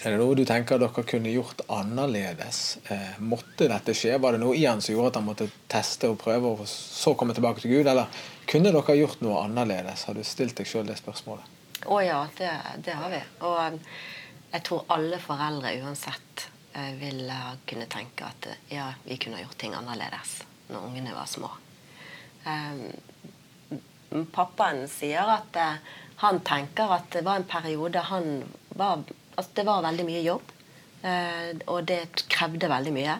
[0.00, 2.78] Er det noe du tenker dere kunne gjort annerledes?
[2.88, 4.14] Eh, måtte dette skje?
[4.16, 7.12] Var det noe i han som gjorde at han måtte teste og prøve, og så
[7.20, 7.90] komme tilbake til Gud?
[7.90, 10.06] Eller kunne dere gjort noe annerledes?
[10.08, 11.44] Har du stilt deg sjøl det spørsmålet?
[11.84, 12.48] Å ja, det,
[12.86, 13.20] det, har vi.
[13.44, 13.78] Og um,
[14.54, 16.48] jeg tror alle foreldre uansett
[17.00, 17.36] ville
[17.66, 20.36] kunne tenke at ja, vi kunne gjort ting annerledes
[20.70, 21.50] når ungene var små.
[22.46, 25.58] Um, pappaen sier at
[26.22, 28.44] han tenker at det var en periode han
[28.78, 29.02] var
[29.40, 30.50] Altså, det var veldig mye jobb,
[31.08, 33.14] eh, og det krevde veldig mye.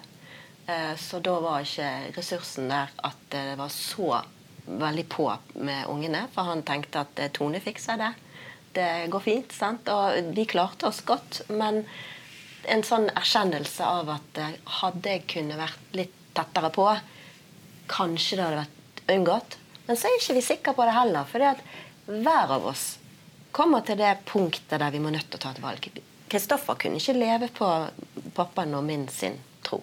[0.69, 4.19] Eh, så da var ikke ressursen der at det var så
[4.67, 5.31] veldig på
[5.65, 6.27] med ungene.
[6.35, 8.11] For han tenkte at eh, Tone fikser det.
[8.77, 9.55] Det går fint.
[9.57, 9.89] sant?
[9.89, 11.41] Og vi klarte oss godt.
[11.49, 11.87] Men
[12.69, 14.43] en sånn erkjennelse av at
[14.83, 16.85] hadde jeg kunne vært litt tettere på,
[17.91, 19.57] kanskje det hadde vært unngått.
[19.89, 21.25] Men så er ikke vi sikre på det heller.
[21.33, 21.65] For det at
[22.13, 22.87] hver av oss
[23.57, 25.91] kommer til det punktet der vi må nødt til å ta et valg.
[26.31, 27.69] Kristoffer kunne ikke leve på
[28.37, 29.81] pappaen og min sin tro.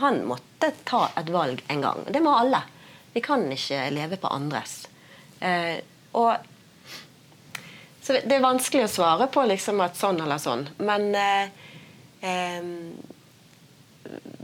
[0.00, 2.04] Han måtte ta et valg en gang.
[2.08, 2.62] Det må alle.
[3.12, 4.86] Vi kan ikke leve på andres.
[5.40, 6.36] Eh, og
[8.00, 10.64] så Det er vanskelig å svare på liksom at sånn eller sånn.
[10.80, 11.50] Men eh,
[12.24, 12.70] eh,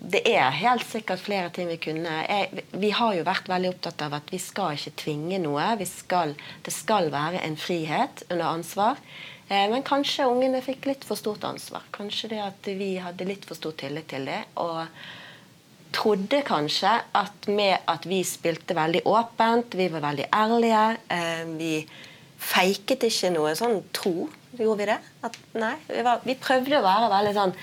[0.07, 4.05] det er helt sikkert flere ting vi kunne jeg, Vi har jo vært veldig opptatt
[4.07, 5.73] av at vi skal ikke tvinge noe.
[5.89, 9.01] Skal, det skal være en frihet under ansvar.
[9.49, 11.87] Eh, men kanskje ungene fikk litt for stort ansvar.
[11.95, 14.43] Kanskje det at vi hadde litt for stor tillit til det.
[14.63, 14.83] Og
[15.97, 21.73] trodde kanskje at med at vi spilte veldig åpent, vi var veldig ærlige eh, Vi
[22.37, 24.29] feiket ikke noe sånn tro.
[24.57, 24.99] Gjorde vi det?
[25.27, 27.55] At, nei, vi, var, vi, prøvde å være veldig sånn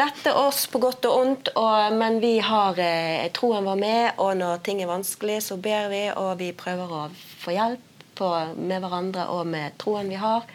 [0.00, 4.04] Dette er oss på godt og ondt, og, men vi har eh, troen vår med.
[4.24, 7.02] Og når ting er vanskelig, så ber vi, og vi prøver å
[7.42, 10.46] få hjelp på, med hverandre og med troen vi har.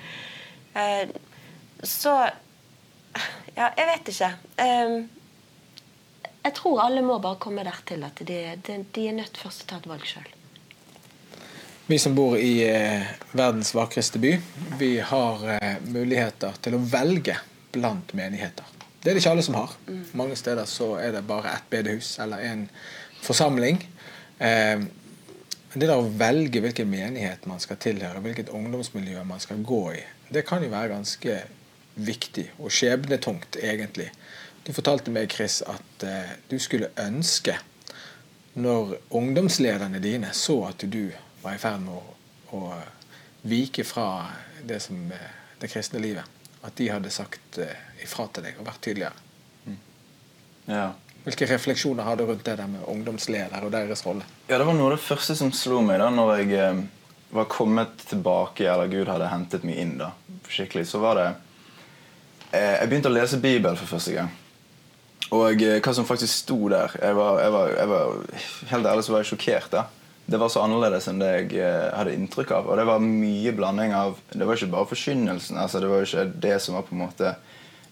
[0.76, 1.08] Eh,
[1.84, 2.16] så
[3.56, 4.30] Ja, jeg vet ikke.
[6.46, 9.70] Jeg tror alle må bare komme der til at de, de, er nødt først til
[9.70, 10.28] å ta et valg sjøl.
[11.88, 14.34] Vi som bor i eh, verdens vakreste by,
[14.82, 17.38] vi har eh, muligheter til å velge
[17.74, 18.68] blant menigheter.
[19.00, 19.74] Det er det ikke alle som har.
[19.88, 20.04] Mm.
[20.18, 22.64] Mange steder så er det bare ett bedehus eller en
[23.26, 23.82] forsamling.
[24.38, 24.86] Eh,
[25.76, 30.02] det der å velge hvilken menighet man skal tilhøre, hvilket ungdomsmiljø man skal gå i,
[30.32, 31.38] det kan jo være ganske
[31.96, 34.10] viktig og skjebnetungt, egentlig.
[34.66, 37.58] Du fortalte meg, Chris, at eh, du skulle ønske,
[38.56, 41.10] når ungdomslederne dine så at du
[41.44, 42.16] var i ferd med å,
[42.56, 42.62] å
[43.46, 44.08] vike fra
[44.64, 45.26] det, som, uh,
[45.60, 46.24] det kristne livet,
[46.66, 49.26] at de hadde sagt eh, ifra til deg og vært tydeligere.
[49.68, 49.82] Mm.
[50.72, 50.88] Ja.
[51.26, 54.26] Hvilke refleksjoner har du rundt det der med ungdomsleder og deres rolle?
[54.48, 56.76] Ja, Det var noe av det første som slo meg da når jeg
[57.34, 60.12] var kommet tilbake, eller Gud hadde hentet meg inn, da,
[60.48, 61.28] skikkelig, så var det
[62.54, 64.30] eh, Jeg begynte å lese Bibelen for første gang.
[65.34, 68.18] Og eh, hva som faktisk sto der jeg var, jeg var, jeg var,
[68.72, 69.72] Helt ærlig så var jeg sjokkert.
[69.74, 69.86] da.
[70.26, 72.70] Det var så annerledes enn det jeg eh, hadde inntrykk av.
[72.70, 75.58] Og det var mye blanding av Det var ikke bare forkynnelsen.
[75.58, 77.36] altså Det var ikke det som var på en måte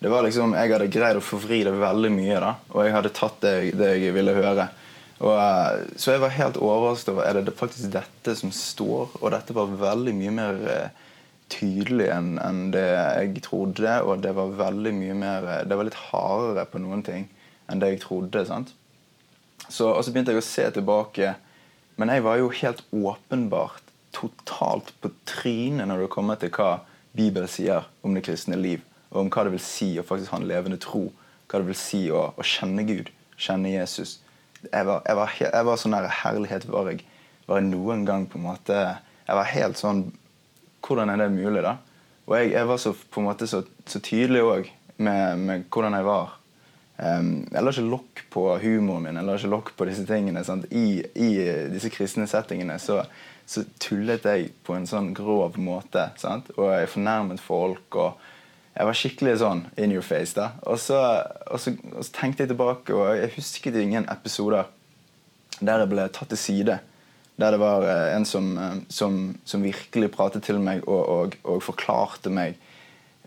[0.03, 3.11] det var liksom, Jeg hadde greid å forvri det veldig mye, da, og jeg hadde
[3.15, 4.67] tatt det, det jeg ville høre.
[5.23, 9.15] Og, uh, så jeg var helt overrasket over er det faktisk dette som står.
[9.21, 11.15] Og dette var veldig mye mer uh,
[11.53, 13.95] tydelig enn en det jeg trodde.
[14.03, 17.29] Og det var veldig mye mer uh, Det var litt hardere på noen ting
[17.71, 18.43] enn det jeg trodde.
[18.49, 18.75] sant?
[19.69, 21.35] Så, og så begynte jeg å se tilbake.
[21.95, 26.81] Men jeg var jo helt åpenbart totalt på trynet når det kommer til hva
[27.15, 28.83] Bibelen sier om det kristne liv.
[29.13, 31.05] Og om hva det vil si å faktisk ha en levende tro.
[31.47, 34.19] Hva det vil si å, å kjenne Gud, kjenne Jesus
[34.71, 37.03] jeg var, jeg var, jeg var sånn Herlighet var jeg,
[37.47, 40.05] var jeg noen gang på en måte Jeg var helt sånn
[40.83, 41.77] Hvordan er det mulig, da?
[42.27, 44.67] Og jeg, jeg var så, på en måte så, så tydelig òg
[45.03, 46.33] med, med, hvordan jeg var.
[46.95, 50.43] Um, jeg la ikke lokk på humoren min, jeg la ikke lokk på disse tingene.
[50.71, 50.85] I,
[51.19, 51.29] I,
[51.71, 52.99] disse kristne settingene så,
[53.47, 56.09] så, tullet jeg på en sånn grov måte.
[56.19, 56.51] Sant?
[56.55, 57.87] Og jeg fornærmet folk.
[57.95, 58.19] og
[58.73, 60.33] jeg var skikkelig sånn in your face.
[60.33, 60.53] da.
[60.65, 60.97] Og så,
[61.47, 64.71] og så, og så tenkte jeg tilbake, og jeg husket ingen episoder
[65.61, 66.79] der jeg ble tatt til side.
[67.37, 71.37] Der det var eh, en som, eh, som, som virkelig pratet til meg og, og,
[71.43, 72.57] og forklarte meg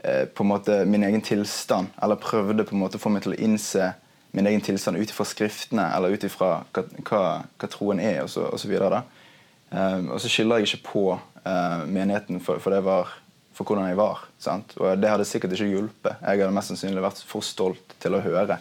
[0.03, 1.95] eh, på en måte min egen tilstand.
[2.03, 3.93] Eller prøvde på en måte å få meg til å innse
[4.37, 7.23] min egen tilstand ut ifra skriftene eller ut ifra hva, hva,
[7.57, 9.01] hva, troen er, og så, og så videre.
[9.71, 13.15] Um, og så skylder jeg ikke på uh, menigheten for, for, det var,
[13.57, 14.25] for hvordan jeg var.
[14.43, 14.77] Sant?
[14.79, 16.19] Og det hadde sikkert ikke hjulpet.
[16.21, 18.61] Jeg hadde mest sannsynlig vært for stolt til å høre.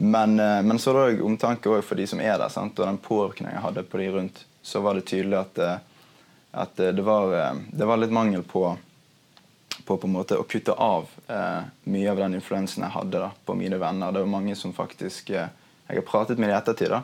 [0.00, 2.78] Men, uh, men så er det omtanke for de som er der, sant?
[2.78, 4.44] og den påvirkningen jeg hadde på de rundt.
[4.64, 6.08] Så var det tydelig at, uh,
[6.64, 8.70] at det, var, det var litt mangel på
[9.84, 13.56] på, på måte å kutte av eh, mye av den influensen jeg hadde da, på
[13.58, 14.12] mine venner.
[14.12, 15.50] Det var mange som faktisk eh,
[15.88, 16.92] Jeg har pratet med i ettertid.
[16.92, 17.02] da,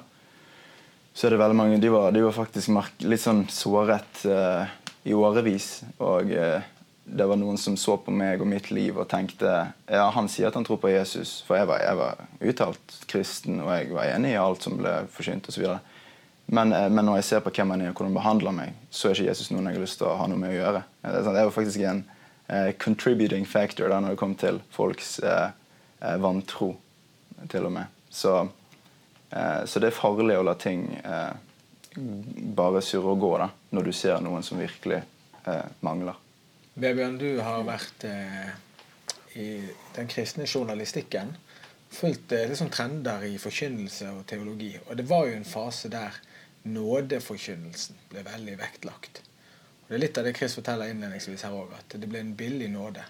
[1.12, 2.71] så er det veldig mange, De var, de var faktisk
[3.05, 4.71] litt sånn såret eh,
[5.11, 5.83] i årevis.
[5.99, 6.62] Og eh,
[7.11, 9.53] det var noen som så på meg og mitt liv og tenkte
[9.88, 11.38] ja, han sier at han tror på Jesus.
[11.47, 14.92] For jeg var, jeg var uttalt kristen, og jeg var enig i alt som ble
[15.14, 15.64] forsynt osv.
[16.51, 18.77] Men, eh, men når jeg ser på hvem han er og hvordan han behandler meg,
[18.90, 20.85] så er ikke Jesus noen jeg har lyst til å ha noe med å gjøre.
[21.05, 22.05] Det var faktisk en
[22.49, 25.51] uh, contributing factor da når det kom til folks uh,
[26.01, 26.73] uh, vantro,
[27.53, 27.99] til og med.
[28.11, 28.33] Så,
[29.31, 30.88] så, det er farlig å la ting
[32.57, 35.03] bare surre og gå da, når du ser noen som virkelig
[35.85, 36.16] mangler.
[36.79, 38.05] Vebjørn, du har vært
[39.38, 39.49] i
[39.97, 41.35] den kristne journalistikken.
[41.91, 44.73] Fulgt liksom trender i forkynnelse og teologi.
[44.87, 46.17] Og det var jo en fase der
[46.69, 49.23] nådeforkynnelsen ble veldig vektlagt.
[49.88, 52.69] Det er litt av det Chris forteller innledningsvis her òg, at det ble en billig
[52.73, 53.05] nåde.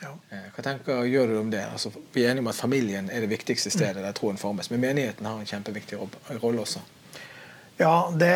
[0.00, 0.10] Ja.
[0.34, 1.62] Eh, hva tenker gjør du om det?
[1.70, 4.82] Altså, vi er enige om at familien er det viktigste stedet der troen formes, men
[4.82, 6.00] menigheten har en kjempeviktig
[6.42, 6.82] rolle også.
[7.78, 8.32] Ja, det,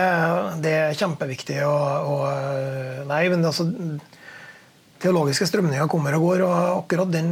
[0.63, 1.59] det er kjempeviktig.
[1.67, 3.67] Og, og, eh, nei, men altså,
[4.99, 7.31] Teologiske strømninger kommer og går, og akkurat den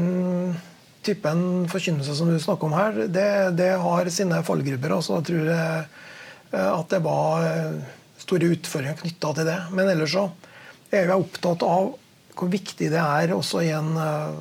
[1.06, 4.94] typen forkynnelse som du snakker om her, det, det har sine fallgrupper.
[4.96, 5.86] Altså, jeg tror jeg,
[6.62, 7.46] at det var
[8.22, 9.56] store utfordringer knytta til det.
[9.74, 10.26] Men ellers så
[10.90, 11.94] er jeg opptatt av
[12.36, 14.36] hvor viktig det er også i en uh,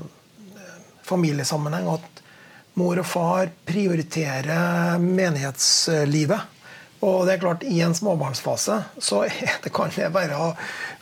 [1.06, 2.22] familiesammenheng at
[2.76, 6.55] mor og far prioriterer menighetslivet.
[7.04, 9.24] Og det er klart, I en småbarnsfase så
[9.64, 10.54] det kan det være,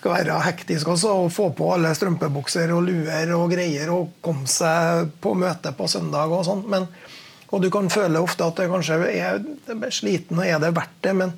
[0.04, 5.14] være hektisk også, å få på alle strømpebukser og luer og greier og komme seg
[5.24, 6.34] på møte på søndag.
[6.34, 6.88] og sånn.
[7.54, 11.18] Og du kan føle ofte at det kanskje er sliten, og er det verdt det?
[11.22, 11.34] Men,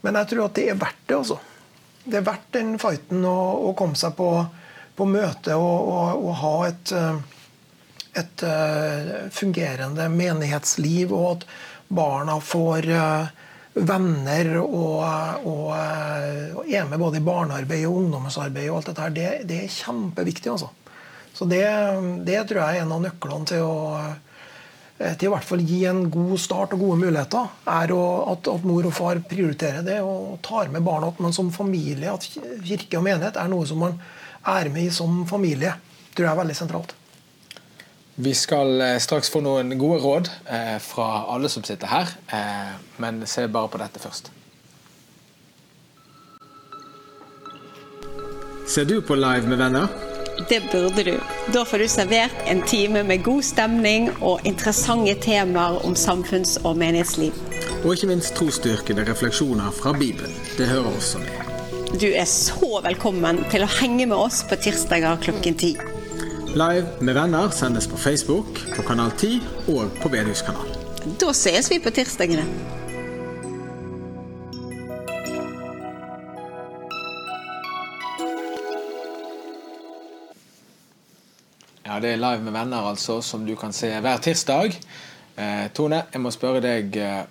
[0.00, 1.16] men jeg tror at det er verdt det.
[1.20, 1.40] også
[2.04, 3.36] det er verdt den fighten å,
[3.68, 4.30] å komme seg på,
[4.98, 7.20] på møte og, og, og, ha et, eh,
[8.22, 11.46] et uh, fungerende menighetsliv, og at
[11.92, 13.41] barna får uh,
[13.74, 14.98] venner og,
[15.48, 18.68] og, og, er med både i barnearbeid og ungdomsarbeid.
[18.70, 20.52] og alt dette her, det, det er kjempeviktig.
[20.52, 20.68] altså.
[21.32, 21.64] Så det,
[22.26, 23.78] det, tror jeg er en av nøklene til å
[25.02, 28.86] til i hvert fall gi en god start og gode muligheter, er at, at, mor
[28.86, 31.08] og far prioriterer det og tar med barna.
[31.10, 32.28] At man som familie, at
[32.62, 33.96] kirke og menighet er noe som man
[34.52, 35.74] er med i som familie.
[36.12, 36.94] Tror jeg er veldig sentralt.
[38.22, 42.68] Vi skal eh, straks få noen gode råd eh, fra alle som sitter her, eh,
[43.02, 44.28] men se bare på dette først.
[48.70, 49.88] Ser du på Live med venner?
[50.48, 51.16] Det burde du.
[51.54, 56.78] Da får du servert en time med god stemning og interessante temaer om samfunns- og
[56.78, 57.34] menighetsliv.
[57.82, 60.38] Og ikke minst trosstyrkede refleksjoner fra Bibelen.
[60.58, 61.98] Det hører også med.
[61.98, 65.72] Du er så velkommen til å henge med oss på tirsdager klokken ti.
[66.52, 69.40] Live med venner sendes på Facebook, på Kanal 10
[69.72, 70.74] og på Bedehuskanalen.
[71.20, 72.42] Da ses vi på tirsdagene.
[81.86, 84.76] Ja, Det er Live med venner, altså, som du kan se hver tirsdag.
[85.36, 87.22] Eh, Tone, jeg må spørre deg eh,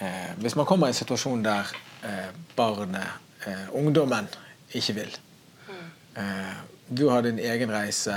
[0.00, 1.74] eh Hvis man kommer i en situasjon der
[2.04, 4.28] eh, barnet, eh, ungdommen,
[4.74, 5.18] ikke vil
[6.16, 8.16] eh, Du har din egen reise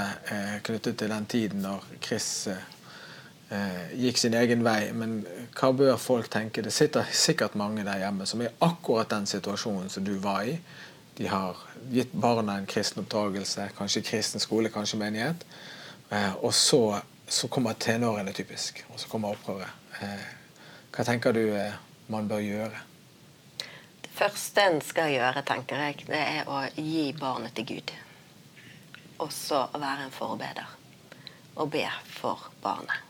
[0.67, 2.49] knyttet til den tiden når Chris
[3.95, 4.89] gikk sin egen vei.
[4.91, 5.21] Men
[5.55, 6.65] hva bør folk tenke?
[6.65, 10.57] Det sitter sikkert mange der hjemme som er akkurat den situasjonen som du var i.
[11.17, 11.57] De har
[11.89, 15.45] gitt barna en kristen oppdragelse, kanskje kristen skole, kanskje menighet.
[16.09, 18.83] Eh, og så, så kommer tenårene, typisk.
[18.93, 19.71] Og så kommer opprøret.
[20.01, 20.27] Eh,
[20.93, 21.73] hva tenker du eh,
[22.13, 22.83] man bør gjøre?
[24.05, 27.95] Det første en skal gjøre, tenker jeg, det er å gi barnet til Gud.
[29.17, 30.77] Og å være en forbeder.
[31.57, 33.03] Og be for barnet.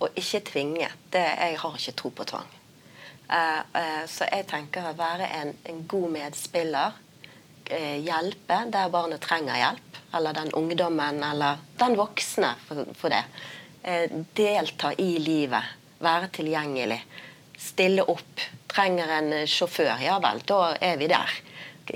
[0.00, 0.88] Og ikke tvinge.
[1.12, 2.50] Det, jeg har ikke tro på tvang.
[4.10, 6.96] Så jeg tenker å være en, en god medspiller.
[7.70, 13.24] Hjelpe der barnet trenger hjelp eller den ungdommen, eller den voksne for, for det,
[14.34, 16.98] delta i livet, være tilgjengelig,
[17.58, 18.42] stille opp.
[18.70, 21.36] Trenger en sjåfør, ja vel, da er vi der.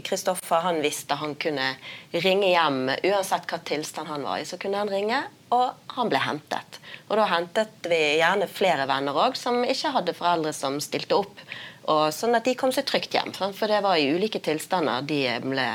[0.03, 1.75] Kristoffer han visste han kunne
[2.11, 4.49] ringe hjem uansett hva tilstand han var i.
[4.49, 5.21] Så kunne han ringe,
[5.55, 6.81] og han ble hentet.
[7.09, 11.45] Og da hentet vi gjerne flere venner òg som ikke hadde foreldre som stilte opp.
[11.93, 13.35] Og sånn at de kom seg trygt hjem.
[13.37, 15.69] For det var i ulike tilstander de ble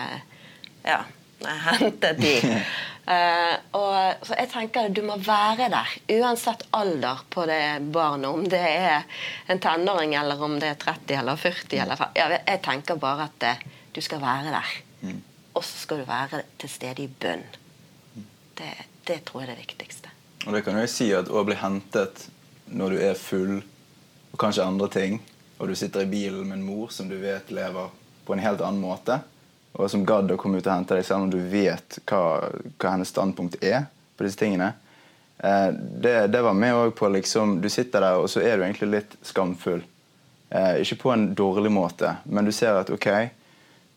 [0.84, 1.04] ja,
[1.70, 2.36] hentet de.
[3.10, 7.62] Uh, og, så jeg tenker du må være der, uansett alder på det
[7.94, 8.30] barnet.
[8.30, 11.78] Om det er en tenåring, eller om det er 30 eller 40.
[11.84, 13.68] Eller, ja, jeg tenker bare at eh,
[14.00, 14.76] du skal være der.
[15.54, 17.44] Og så skal du være til stede i bønn.
[18.56, 18.72] Det,
[19.08, 20.12] det tror jeg er det viktigste.
[20.48, 22.30] Og det kan jo si at å bli hentet
[22.72, 23.58] når du er full,
[24.30, 25.18] og kanskje andre ting,
[25.58, 27.90] og du sitter i bilen med en mor som du vet lever
[28.26, 29.18] på en helt annen måte,
[29.74, 32.22] og som gadd å komme ut og hente deg, selv om du vet hva,
[32.80, 34.70] hva hennes standpunkt er på disse tingene,
[35.44, 38.64] eh, det, det var med òg på liksom Du sitter der, og så er du
[38.64, 39.84] egentlig litt skamfull.
[40.50, 43.10] Eh, ikke på en dårlig måte, men du ser at OK,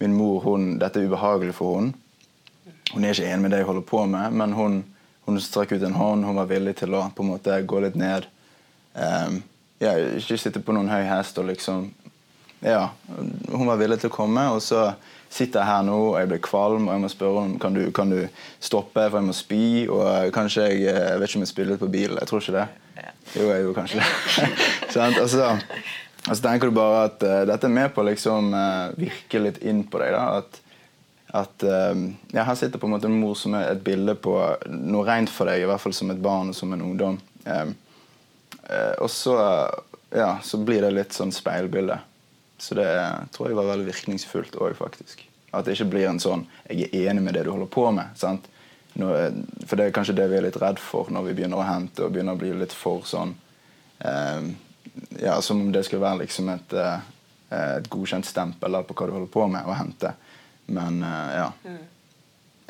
[0.02, 1.94] min mor, hun, dette er ubehagelig for henne.
[2.92, 4.82] Hun er ikke enig med det jeg holder på med, men hun,
[5.24, 6.26] hun strakk ut en hånd.
[6.26, 8.26] Hun var villig til å på en måte gå litt ned.
[8.92, 9.40] Um,
[9.82, 11.90] ja, ikke sitte på noen høy hest og liksom
[12.62, 12.92] Ja,
[13.50, 14.92] hun var villig til å komme, og så
[15.32, 17.80] sitter jeg her nå og jeg blir kvalm og jeg må spørre om kan du
[17.96, 18.20] kan du
[18.60, 19.64] stoppe, for jeg må spy.
[19.90, 22.20] Og kanskje jeg jeg vet ikke om jeg spiller på bilen.
[22.20, 22.68] Jeg tror ikke det.
[23.32, 24.06] Jo, jeg gjorde kanskje det.
[25.32, 25.48] Så,
[26.28, 29.40] og så tenker du bare at uh, dette er med på å liksom uh, virke
[29.42, 30.14] litt inn på deg.
[30.14, 30.60] da, at
[31.32, 34.34] at um, ja, Her sitter på en måte en mor som er et bilde på
[34.68, 37.16] noe rent for deg, i hvert fall som et barn og som en ungdom.
[37.46, 37.72] Um,
[38.68, 39.36] uh, og så,
[40.12, 41.96] ja, så blir det litt sånn speilbilde.
[42.60, 42.90] Så det
[43.32, 45.24] tror jeg var veldig virkningsfullt òg, faktisk.
[45.56, 48.12] At det ikke blir en sånn 'jeg er enig med det du holder på med'.
[48.16, 48.44] sant?
[48.94, 49.08] Nå,
[49.66, 52.04] for det er kanskje det vi er litt redd for når vi begynner å hente
[52.04, 53.34] og begynner å bli litt for sånn
[54.04, 54.56] um,
[55.20, 57.00] ja, Som om det skulle være liksom et, uh,
[57.52, 60.14] et godkjent stempel på hva du holder på med å hente.
[60.72, 61.48] Men uh, ja.
[61.64, 61.82] Mm.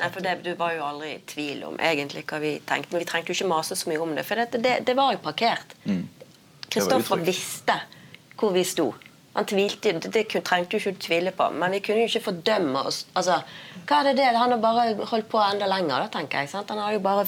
[0.01, 3.03] Nei, for det, Du var jo aldri i tvil om egentlig hva vi tenkte, men
[3.03, 4.25] vi trengte jo ikke mase så mye om det.
[4.27, 5.75] For det, det, det var jo parkert.
[5.85, 6.05] Mm.
[6.73, 7.77] Kristoffer visste
[8.39, 8.89] hvor vi sto.
[9.33, 12.27] Han tvilte, det, det trengte jo ikke du tvile på, men vi kunne jo ikke
[12.27, 13.03] fordømme oss.
[13.17, 13.39] Altså,
[13.87, 14.27] hva er det det?
[14.37, 16.51] Han har bare holdt på enda lenger, da, tenker jeg.
[16.51, 16.69] Sant?
[16.69, 17.25] Han har jo bare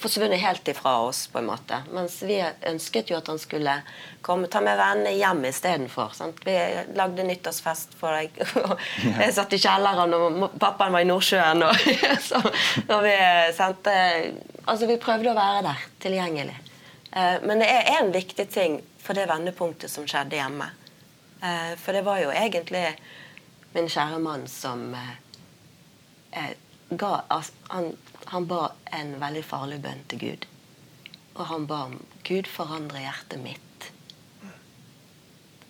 [0.00, 1.82] forsvunnet helt ifra oss, på en måte.
[1.92, 3.74] Mens vi ønsket jo at han skulle
[4.24, 6.16] komme, ta med vennene hjem istedenfor.
[6.44, 6.56] Vi
[6.96, 8.40] lagde nyttårsfest for deg.
[9.20, 11.64] jeg satt i kjelleren, og pappaen var i Nordsjøen.
[11.68, 11.86] Og,
[12.28, 12.40] så,
[12.88, 13.14] og vi
[13.56, 13.94] sendte
[14.68, 16.58] Altså, vi prøvde å være der, tilgjengelig.
[17.42, 20.68] Men det er en viktig ting for det vendepunktet som skjedde hjemme.
[21.80, 22.84] For det var jo egentlig
[23.72, 24.92] min kjære mann som
[27.00, 27.12] ga
[27.72, 27.90] han
[28.30, 30.44] han ba en veldig farlig bønn til Gud.
[31.34, 31.96] Og han ba om
[32.28, 33.88] Gud forandre hjertet mitt.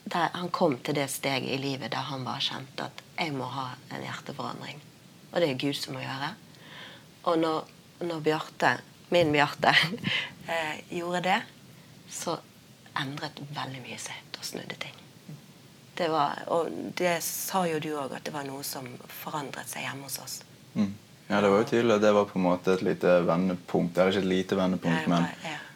[0.05, 3.49] Der han kom til det steget i livet der han bare kjente at jeg må
[3.49, 4.85] ha en hjerteforandring.
[5.33, 6.35] Og det er Gud som må gjøre.
[7.33, 8.77] Og når, når Bjarte,
[9.09, 9.73] min Bjarte
[10.53, 11.41] eh, gjorde det,
[12.13, 12.37] så
[13.01, 14.21] endret veldig mye seg.
[14.37, 14.97] Da snudde ting.
[15.97, 16.69] Det var, og
[17.01, 18.85] det sa jo du òg, at det var noe som
[19.23, 20.43] forandret seg hjemme hos oss.
[20.77, 20.93] Mm.
[21.31, 23.95] Ja, Det var jo tydelig det var på en måte et lite vendepunkt.
[23.95, 25.29] Det er ikke et lite vendepunkt, men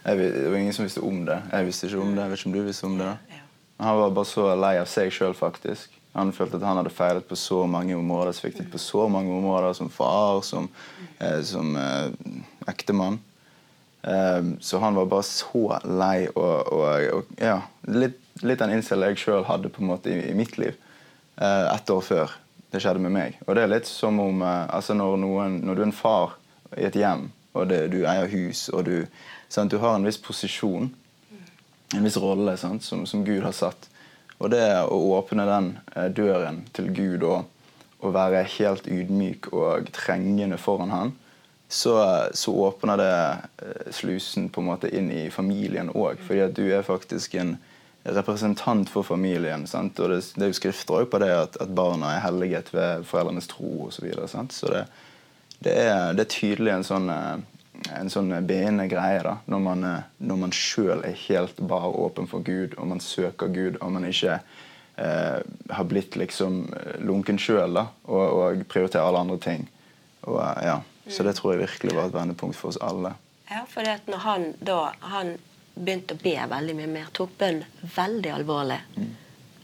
[0.02, 1.36] jeg, det var ingen som visste om det.
[1.52, 2.24] Jeg visste ikke om det.
[2.24, 3.10] Jeg vet ikke om du visste om det.
[3.84, 5.94] Han var bare så lei av seg sjøl, faktisk.
[6.14, 9.72] Han følte at han hadde feilet på så mange områder, sviktet på så mange områder,
[9.78, 10.68] som far, som,
[11.18, 12.10] eh, som eh,
[12.70, 13.20] ektemann.
[14.02, 19.14] Eh, så han var bare så lei og, og, og ja, litt, litt den innstilling
[19.14, 20.74] jeg sjøl hadde på en måte i, i mitt liv
[21.40, 22.34] uh, ett år før
[22.74, 23.38] det skjedde med meg.
[23.46, 26.36] Og det er litt som om uh, altså når, noen, når, du er en far
[26.74, 28.96] i et hjem, og det, du eier hus, og du,
[29.48, 30.90] sant, du har en viss posisjon,
[31.94, 33.90] en viss rolle sant, som, som, Gud har satt.
[34.42, 37.44] Og det å åpne den uh, døren til Gud og,
[38.00, 41.14] og, være helt ydmyk og trengende foran Han,
[41.70, 41.94] så,
[42.34, 46.18] så åpner det uh, slusen på en måte inn i familien òg.
[46.26, 47.56] Fordi at du er faktisk en
[48.04, 49.66] representant for familien.
[49.66, 49.98] Sant?
[50.00, 53.48] Og det, det er jo skrifter på det at, at, barna er helliget ved foreldrenes
[53.48, 53.96] tro osv.
[53.96, 54.84] Så, videre, så det,
[55.58, 59.88] det, er, det er tydelig en sånn, en sånn beiende greie da, når man,
[60.18, 64.04] når man sjøl er helt bare åpen for Gud, og man søker Gud, og man
[64.08, 64.38] ikke
[65.00, 65.40] eh,
[65.70, 66.66] har blitt liksom
[67.00, 69.66] lunken sjøl og, og prioriterer alle andre ting.
[70.28, 73.16] Og, ja, så det tror jeg virkelig var et vendepunkt for oss alle.
[73.48, 75.36] Ja, for det at når han da han
[75.74, 77.62] begynte å be veldig mye mer, tok bønn
[77.96, 78.80] veldig alvorlig.
[78.96, 79.12] Mm.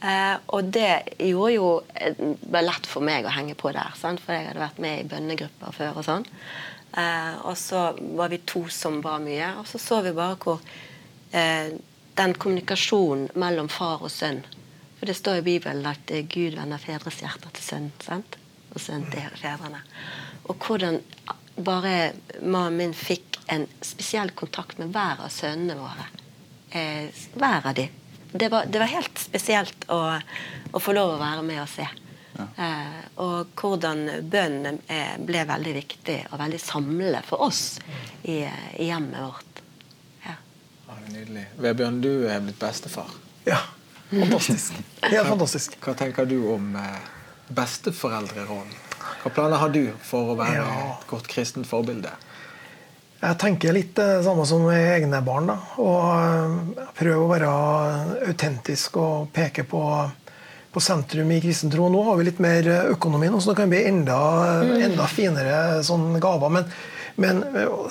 [0.00, 3.92] Eh, og det gjorde jo eh, det ble lett for meg å henge på der,
[4.00, 4.22] sant?
[4.24, 6.00] for jeg hadde vært med i bønnegrupper før.
[6.00, 6.26] Og sånn.
[6.96, 10.62] Eh, og så var vi to som ba mye, og så så vi bare hvor
[11.36, 11.76] eh,
[12.18, 14.42] den kommunikasjonen mellom far og sønn
[14.98, 18.36] For det står i Bibelen at eh, Gud vender fedres hjerter til sønn, sant?
[18.70, 19.80] og sønn til fedrene.
[20.50, 21.00] Og hvordan
[21.56, 26.06] bare mannen min fikk en spesiell kontakt med hver av sønnene våre.
[26.70, 27.88] Eh, hver av de.
[28.32, 30.20] Det var, det var helt spesielt å,
[30.70, 31.86] å, få lov å være med og se.
[32.36, 32.46] Ja.
[32.62, 37.80] Eh, og hvordan bønn eh, ble veldig viktig og veldig samlende for oss
[38.22, 38.44] i,
[38.78, 39.64] i hjemmet vårt.
[40.28, 40.36] Ja.
[40.86, 41.48] ja nydelig.
[41.58, 43.10] Vebjørn, du er blitt bestefar.
[43.48, 43.58] Ja.
[44.10, 44.78] Fantastisk.
[45.10, 45.74] Helt fantastisk.
[45.82, 47.10] Hva tenker du om eh,
[47.50, 48.89] besteforeldrerollen?
[49.22, 50.74] Hva planer har du for å være ja.
[50.96, 52.12] et godt kristent forbilde?
[53.20, 55.50] Jeg tenker litt det eh, samme som egne barn.
[55.50, 57.50] da, og eh, Prøve å være
[58.30, 59.82] autentisk og peke på,
[60.72, 61.90] på sentrum i kristen tro.
[61.92, 64.20] Nå har vi litt mer økonomi, nå, så det kan bli enda,
[64.64, 64.74] mm.
[64.88, 66.56] enda finere sånn gaver.
[66.56, 66.72] Men,
[67.20, 67.44] men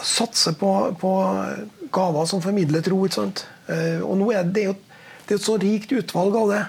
[0.06, 1.14] satse på, på,
[1.94, 3.04] gaver som formidler tro.
[3.06, 3.46] ikke sant?
[4.06, 4.76] Og nå er det, jo,
[5.28, 6.64] det er et så rikt utvalg av det.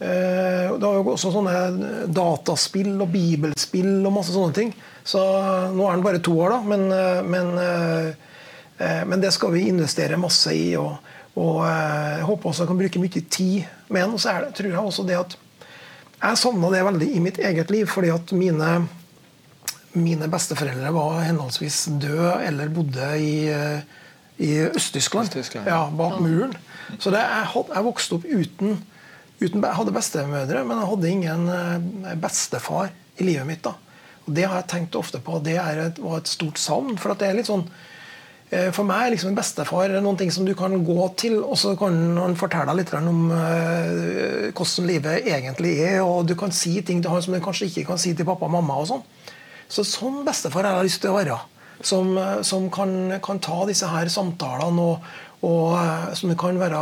[0.00, 4.70] Eh, det var jo også sånne dataspill og bibelspill og masse sånne ting.
[5.04, 5.20] Så
[5.74, 6.60] nå er den bare to år, da.
[6.72, 10.72] Men, eh, men, eh, men, det skal vi investere masse i.
[10.80, 10.96] Og,
[11.36, 14.14] og jeg håper også jeg kan bruke mye tid med den.
[14.16, 15.36] Og så det, tror jeg også det at
[16.20, 17.86] jeg savna det veldig i mitt eget liv.
[17.86, 18.70] fordi at mine,
[19.92, 23.52] mine besteforeldre var henholdsvis døde eller bodde i,
[24.38, 25.36] i Øst-Tyskland.
[25.36, 26.56] Øst ja, bak muren.
[26.98, 28.80] Så det, jeg, jeg vokste opp uten
[29.40, 33.62] Uten, jeg hadde bestemødre, men jeg hadde ingen eh, bestefar i livet mitt.
[33.64, 33.72] da.
[34.26, 35.38] Og Det har jeg tenkt ofte på.
[35.40, 36.98] Det et, var et stort savn.
[37.00, 37.64] For det er litt sånn
[38.52, 41.56] eh, for meg er liksom en bestefar noen ting som du kan gå til, og
[41.56, 46.52] så kan han fortelle deg litt om uh, hvordan livet egentlig er, og du kan
[46.52, 48.76] si ting til han som du kanskje ikke kan si til pappa og mamma.
[48.76, 49.08] og sånn.
[49.72, 51.40] Så sånn bestefar har jeg lyst til å være.
[51.80, 52.12] Som,
[52.44, 52.90] som kan,
[53.24, 55.12] kan, ta disse her samtalene, og,
[55.48, 56.80] og som det kan være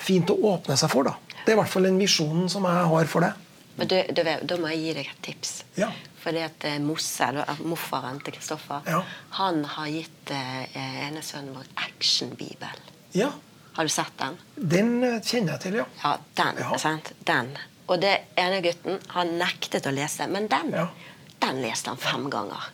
[0.00, 1.10] fint å åpne seg for.
[1.10, 1.25] da.
[1.46, 3.30] Det er i hvert fall den visjonen som jeg har for det.
[3.76, 5.52] Men du, du, Da må jeg gi deg et tips.
[5.78, 5.92] Ja.
[6.24, 7.28] Fordi at eh, Mosse,
[7.62, 9.02] morfaren til Kristoffer, ja.
[9.38, 12.82] han har gitt eh, ene sønnen vår actionbibel.
[13.14, 13.30] Ja.
[13.76, 14.40] Har du sett den?
[14.56, 15.86] Den eh, kjenner jeg til, ja.
[16.02, 16.62] Ja, Den.
[16.64, 16.80] Ja.
[16.82, 17.12] Sant?
[17.28, 17.54] den.
[17.86, 20.74] Og det ene gutten har nektet å lese, men den,
[21.44, 22.72] den leste han fem ganger.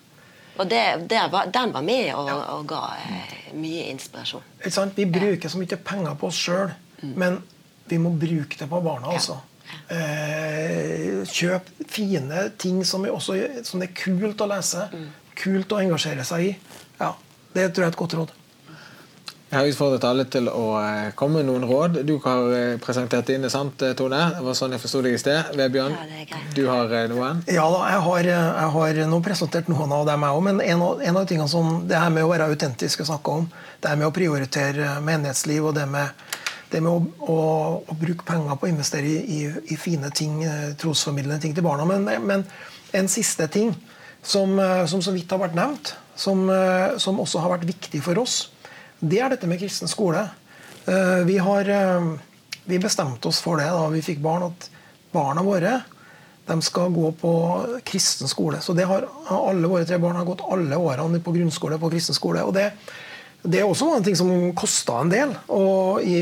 [0.56, 0.84] Og det,
[1.32, 4.44] var, Den var med og, og ga eh, mye inspirasjon.
[4.96, 7.12] Vi bruker så mye penger på oss sjøl, mm.
[7.20, 7.42] men
[7.88, 9.38] vi må bruke det på barna altså.
[9.88, 14.86] Eh, kjøp fine ting som, også, som, det er kult å lese.
[14.92, 15.08] Mm.
[15.42, 16.52] Kult å engasjere seg i.
[17.00, 17.14] Ja,
[17.52, 18.38] Det tror jeg er et godt råd.
[19.52, 21.98] Jeg har utfordret alle til å eh, komme med noen råd.
[22.08, 24.20] Du har eh, presentert dine, sant, eh, Tone?
[24.38, 25.50] Det var sånn jeg forsto deg i sted.
[25.60, 27.42] Vebjørn, ja, du har noen?
[27.52, 30.46] Ja da, jeg har, jeg har nå presentert noen av dem, jeg òg.
[30.46, 33.36] Men en av, en av tingene som det her med å være autentisk å snakke
[33.42, 33.50] om,
[33.84, 36.32] det her med å prioritere menighetsliv og det med
[36.72, 37.38] det med å, å,
[37.84, 39.40] å, bruke penger på å investere i, i,
[39.74, 41.86] i fine ting, eh, trosformidlende ting til barna.
[41.88, 42.44] Men, men
[42.96, 43.74] en siste ting
[44.22, 48.02] som, eh, som, så vidt har vært nevnt, som, eh, som, også har vært viktig
[48.04, 48.46] for oss,
[49.00, 50.28] det er dette med kristen skole.
[50.82, 51.68] Vi, har,
[52.66, 54.64] vi bestemte oss for det da vi fikk barn, at
[55.14, 55.76] barna våre
[56.46, 57.32] de skal gå på
[57.86, 58.58] kristen skole.
[58.60, 62.18] Så det har Alle våre tre barn har gått alle årene på grunnskole på kristen
[62.18, 62.42] skole.
[62.42, 62.72] og det
[63.42, 65.32] det er også en ting som kosta en del.
[65.50, 66.20] Og i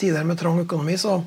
[0.00, 1.18] tider med trang økonomi så,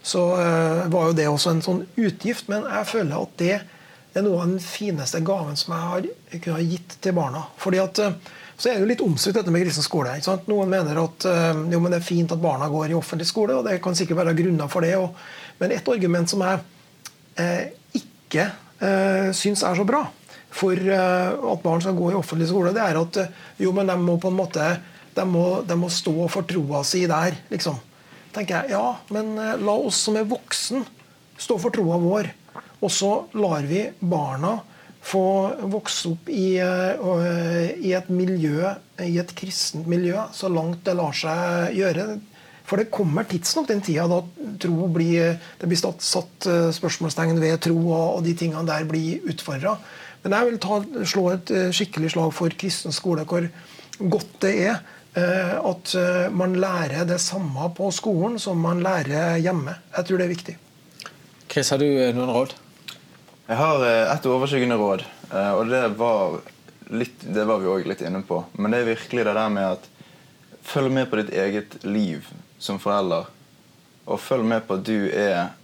[0.00, 2.48] så uh, var jo det også en sånn utgift.
[2.48, 6.08] Men jeg føler at det er noe av den fineste gaven som jeg har
[6.38, 7.44] kunne ha gitt til barna.
[7.60, 8.16] Fordi at uh,
[8.58, 10.16] så er det jo litt omstridt dette med kristen skole.
[10.48, 13.68] Noen mener at uh, jo, det er fint at barna går i offentlig skole, og
[13.68, 14.96] det kan sikkert være grunner for det.
[14.98, 15.12] Og,
[15.60, 16.64] men et argument som jeg
[18.00, 18.48] ikke
[18.80, 20.06] uh, syns er så bra,
[20.54, 23.90] for eh, at barn skal gå i offentlig skole, det er at eh, jo, men
[23.90, 24.70] de må på en måte
[25.18, 27.78] de må, de må stå for troa si der, liksom.
[28.34, 30.86] tenker jeg, Ja, men eh, la oss som er voksen,
[31.38, 32.32] stå for troa vår.
[32.78, 34.60] Og så lar vi barna
[35.02, 35.24] få
[35.70, 38.70] vokse opp i, i, et miljø,
[39.02, 42.04] i et kristent miljø, så langt det lar seg gjøre.
[42.68, 44.20] For det kommer tidsnok den tida da
[44.62, 46.46] tro blir, det blir satt,
[46.76, 49.78] spørsmålstegn ved tro, og de tingene der blir utfordra.
[50.22, 53.46] Men jeg vil ta, slå et eh, skikkelig slag for kristen skole, hvor
[53.98, 54.78] godt det er
[55.18, 59.76] eh, at eh, man lærer det samme på skolen som man lærer hjemme.
[59.96, 60.56] Jeg tror det er viktig.
[61.48, 62.56] Chris, har du noen råd?
[63.48, 65.06] Jeg har et overskyggende råd.
[65.56, 66.34] Og det var,
[66.92, 68.42] litt, det var vi òg litt inne på.
[68.60, 69.86] Men det er virkelig det der med at
[70.68, 72.26] følg med på ditt eget liv
[72.60, 73.30] som forelder.
[74.04, 75.54] Og følg med på at du er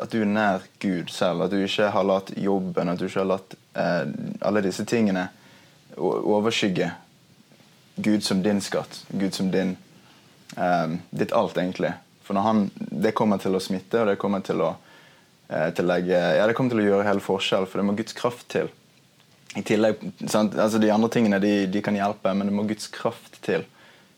[0.00, 1.44] at du er nær Gud selv.
[1.44, 4.04] At du ikke har latt jobben, at du ikke har latt eh,
[4.40, 5.28] alle disse tingene
[5.96, 6.88] overskygge
[7.96, 9.02] Gud som din skatt.
[9.08, 9.76] Gud som din
[10.56, 11.92] eh, ditt alt, egentlig.
[12.24, 14.70] For når han, det kommer til å smitte, og det kommer til å,
[15.48, 18.48] eh, til ja, det kommer til å gjøre hele forskjell, for det må Guds kraft
[18.54, 18.72] til.
[19.52, 20.56] I tillegg, sant?
[20.56, 23.66] Altså De andre tingene de, de kan hjelpe, men det må Guds kraft til.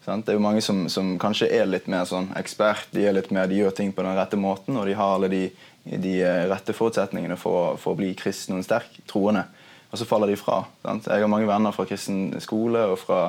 [0.05, 3.31] Det er jo Mange som, som kanskje er litt mer sånn ekspert, de er litt
[3.33, 5.45] mer, de gjør ting på den rette måten, og de har alle de,
[5.85, 9.47] de eh, rette forutsetningene for, for å bli kristen og sterk troende.
[9.89, 10.65] Og så faller de fra.
[10.83, 11.09] Sant?
[11.09, 13.21] Jeg har mange venner fra kristen skole og fra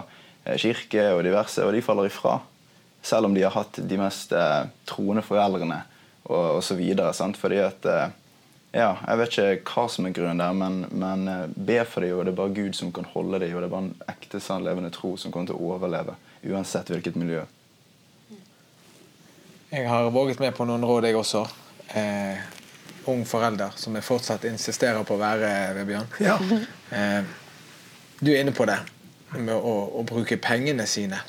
[0.44, 2.40] eh, kirke og diverse, og de faller ifra.
[3.06, 5.84] Selv om de har hatt de mest eh, troende foreldrene
[6.26, 6.82] og osv.
[7.38, 8.08] Fordi at eh,
[8.76, 12.18] ja, Jeg vet ikke hva som er grunnen der, men, men eh, be for dem,
[12.18, 13.54] og det er bare Gud som kan holde dem.
[13.56, 16.18] Og det er bare en ekte, sann, levende tro som kommer til å overleve,
[16.52, 17.44] uansett hvilket miljø.
[19.70, 21.42] Jeg har våget med på noen råd, jeg også.
[21.98, 22.44] Eh,
[23.12, 26.12] ung forelder, som jeg fortsatt insisterer på å være, Vebjørn.
[26.24, 26.38] Ja.
[26.96, 27.24] Eh,
[28.22, 28.78] du er inne på det
[29.36, 31.20] med å, å bruke pengene sine.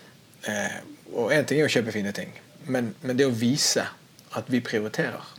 [0.47, 0.77] Eh,
[1.17, 2.31] og én ting er å kjøpe fine ting,
[2.71, 3.87] men, men det å vise
[4.37, 5.33] at vi prioriterer,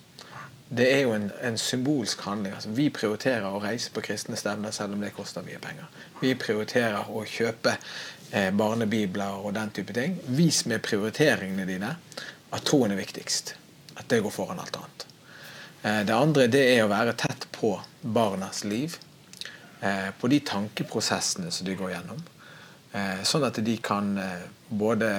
[0.68, 2.56] det er jo en, en symbolsk handling.
[2.58, 5.88] Altså, vi prioriterer å reise på kristne stevner selv om det koster mye penger.
[6.20, 7.78] Vi prioriterer å kjøpe
[8.32, 10.18] barnebibler og den type ting.
[10.36, 11.94] Vis med prioriteringene dine
[12.50, 13.54] at troen er viktigst.
[13.98, 15.06] At det går foran alt annet.
[15.82, 18.98] Eh, det andre det er å være tett på barnas liv.
[19.82, 22.24] Eh, på de tankeprosessene som de går gjennom.
[22.92, 25.10] Eh, sånn at de kan eh, både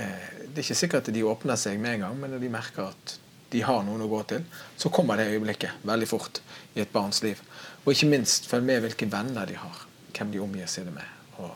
[0.00, 2.52] eh, Det er ikke sikkert at de åpner seg med en gang, men når de
[2.52, 3.16] merker at
[3.52, 4.46] de har noen å gå til,
[4.78, 6.40] så kommer det øyeblikket veldig fort
[6.74, 7.40] i et barns liv.
[7.84, 9.84] Og ikke minst følg med hvilke venner de har,
[10.16, 11.06] hvem de omgir seg med,
[11.38, 11.52] og,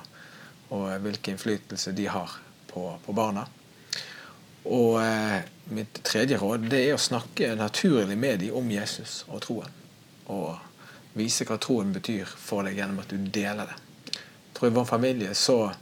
[0.70, 2.36] og hvilken innflytelse de har
[2.70, 3.46] på, på barna.
[4.70, 5.40] Og eh,
[5.74, 9.78] mitt tredje råd det er å snakke naturlig med dem om Jesus og troen.
[10.30, 10.58] Og
[11.18, 13.78] vise hva troen betyr for deg gjennom at du deler det.
[14.54, 15.72] Tror I vår familie så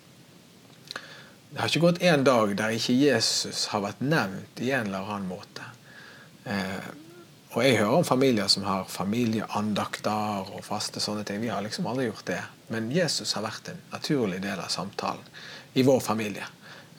[1.49, 5.09] Det har ikke gått en dag der ikke Jesus har vært nevnt i en eller
[5.09, 5.64] annen måte.
[6.45, 6.89] Eh,
[7.55, 11.40] og jeg hører om familier som har familieandakter og faste sånne ting.
[11.40, 12.42] Vi har liksom aldri gjort det.
[12.68, 15.24] Men Jesus har vært en naturlig del av samtalen
[15.72, 16.44] i vår familie.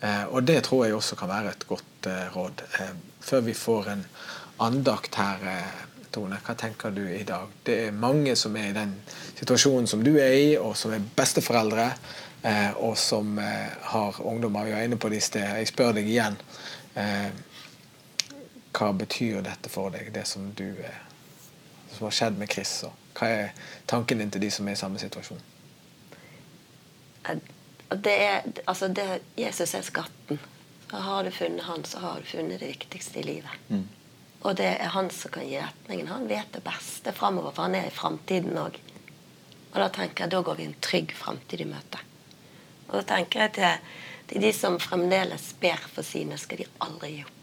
[0.02, 2.64] Eh, og det tror jeg også kan være et godt eh, råd.
[2.80, 4.04] Eh, før vi får en
[4.66, 5.46] andakt her,
[6.10, 7.52] Tone, hva tenker du i dag?
[7.64, 8.96] Det er mange som er i den
[9.38, 11.86] situasjonen som du er i, og som er besteforeldre,
[12.82, 14.66] og som har ungdommer.
[14.66, 15.46] Vi var inne på det i sted.
[15.60, 16.40] Jeg spør deg igjen.
[18.76, 21.06] Hva betyr dette for deg, det som du er
[21.90, 22.74] som har skjedd med Chris?
[22.88, 25.42] Og hva er tanken din til de som er i samme situasjon?
[27.90, 29.08] Det er, altså det,
[29.38, 30.40] Jesus er skatten.
[30.90, 33.66] Og har du funnet han, så har du funnet det viktigste i livet.
[34.42, 36.08] Og det er han som kan gi retningen.
[36.08, 38.78] Han vet det beste framover, for han er i framtiden òg.
[39.74, 42.00] Og da tenker jeg, da går vi en trygg framtid i møte.
[42.90, 43.92] Og da tenker jeg til,
[44.32, 47.39] til de som fremdeles ber for sine, skal de aldri gi opp.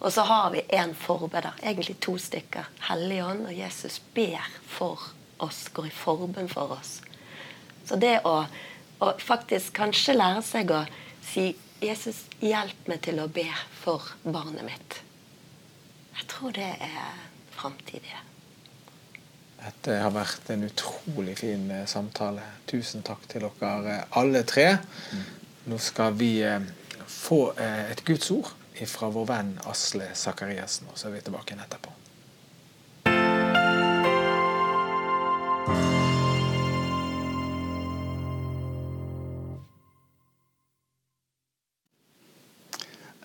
[0.00, 2.68] Og så har vi én forbeder, egentlig to stykker.
[2.86, 5.02] Helligånd og Jesus ber for
[5.42, 7.00] oss, går i forbønn for oss.
[7.86, 8.44] Så det å,
[9.02, 10.84] å faktisk kanskje lære seg å
[11.24, 13.46] si 'Jesus, hjelp meg til å be
[13.82, 15.02] for barnet mitt'.
[16.18, 17.14] Jeg tror det er
[17.54, 18.02] framtidig.
[18.02, 18.24] det.
[19.58, 22.42] Dette har vært en utrolig fin eh, samtale.
[22.66, 24.78] Tusen takk til dere eh, alle tre.
[25.66, 26.60] Nå skal vi eh,
[27.06, 31.64] få et Guds ord fra vår venn Asle Sakariassen, og så er vi tilbake igjen
[31.64, 31.94] etterpå.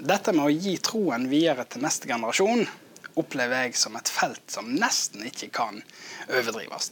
[0.03, 2.65] Dette med å gi troen videre til neste generasjon
[3.21, 5.79] opplever jeg som et felt som nesten ikke kan
[6.27, 6.89] overdrives.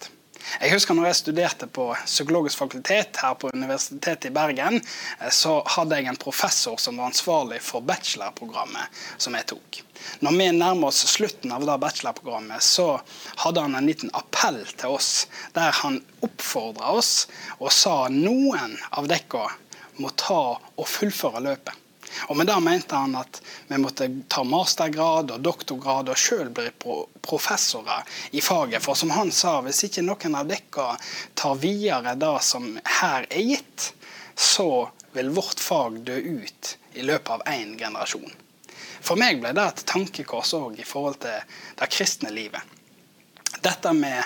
[0.62, 4.80] Jeg husker når jeg studerte på psykologisk fakultet her på Universitetet i Bergen,
[5.20, 9.82] eh, så hadde jeg en professor som var ansvarlig for bachelorprogrammet som jeg tok.
[10.26, 12.88] Når vi nærmer oss slutten av det bachelorprogrammet, så
[13.44, 15.28] hadde han en liten appell til oss,
[15.58, 17.28] der han oppfordra oss
[17.60, 19.48] og sa noen av dere
[20.02, 21.81] må ta og fullføre løpet.
[22.30, 26.70] Og med det mente han at vi måtte ta mastergrad og doktorgrad og sjøl bli
[27.24, 28.84] professorer i faget.
[28.84, 30.92] For som han sa, hvis ikke noen av dere
[31.38, 33.92] tar videre det som her er gitt,
[34.36, 38.32] så vil vårt fag dø ut i løpet av én generasjon.
[39.02, 42.62] For meg ble det et tankekors òg i forhold til det kristne livet.
[43.62, 44.22] Dette med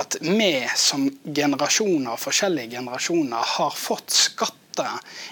[0.00, 4.59] at vi som generasjoner, forskjellige generasjoner har fått skatt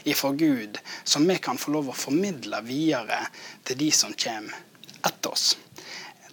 [0.05, 3.25] ifra Gud som vi kan få lov å formidle videre
[3.65, 4.55] til de som kommer
[5.07, 5.57] etter oss.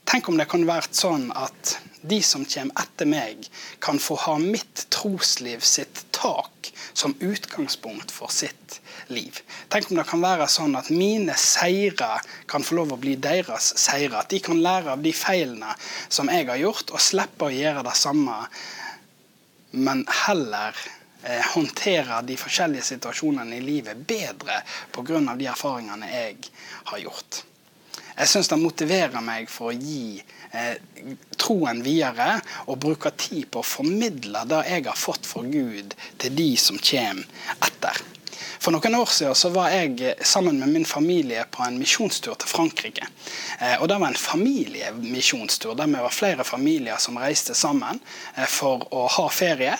[0.05, 3.47] Tenk om det kan være sånn at de som kommer etter meg,
[3.81, 9.39] kan få ha mitt trosliv sitt tak som utgangspunkt for sitt liv.
[9.73, 12.19] Tenk om det kan være sånn at mine seire
[12.51, 14.21] kan få lov å bli deres seire.
[14.21, 15.73] At de kan lære av de feilene
[16.07, 18.37] som jeg har gjort, og slippe å gjøre det samme,
[19.75, 20.77] men heller
[21.25, 24.61] eh, håndtere de forskjellige situasjonene i livet bedre
[24.95, 25.19] pga.
[25.35, 26.37] de erfaringene jeg
[26.91, 27.43] har gjort.
[28.15, 30.21] Jeg syns det motiverer meg for å gi
[30.55, 30.75] eh,
[31.35, 32.37] troen videre
[32.71, 36.79] og bruke tid på å formidle det jeg har fått fra Gud, til de som
[36.79, 37.25] kommer
[37.59, 38.14] etter.
[38.65, 42.33] For noen år siden så var jeg eh, sammen med min familie på en misjonstur
[42.33, 43.05] til Frankrike.
[43.59, 48.01] Eh, og Det var en familiemisjonstur der vi var flere familier som reiste sammen
[48.33, 49.75] eh, for å ha ferie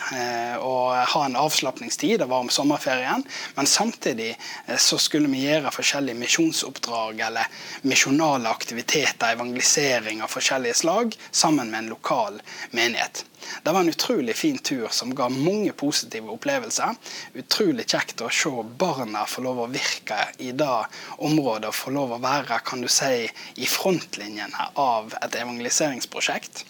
[0.62, 2.20] og ha en avslapningstid.
[2.22, 3.26] Det var om sommerferien.
[3.58, 4.36] Men samtidig
[4.78, 7.50] så skulle vi gjøre forskjellige misjonsoppdrag eller
[7.90, 12.38] misjonale aktiviteter, evangelisering av forskjellige slag, sammen med en lokal
[12.70, 13.26] menighet.
[13.64, 16.96] Det var en utrolig fin tur som ga mange positive opplevelser.
[17.34, 20.78] Utrolig kjekt å se barna få lov å virke i det
[21.18, 23.26] området og få lov å være kan du si,
[23.56, 26.66] i frontlinjen av et evangeliseringsprosjekt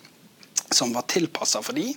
[0.71, 1.93] som var tilpassa for dem.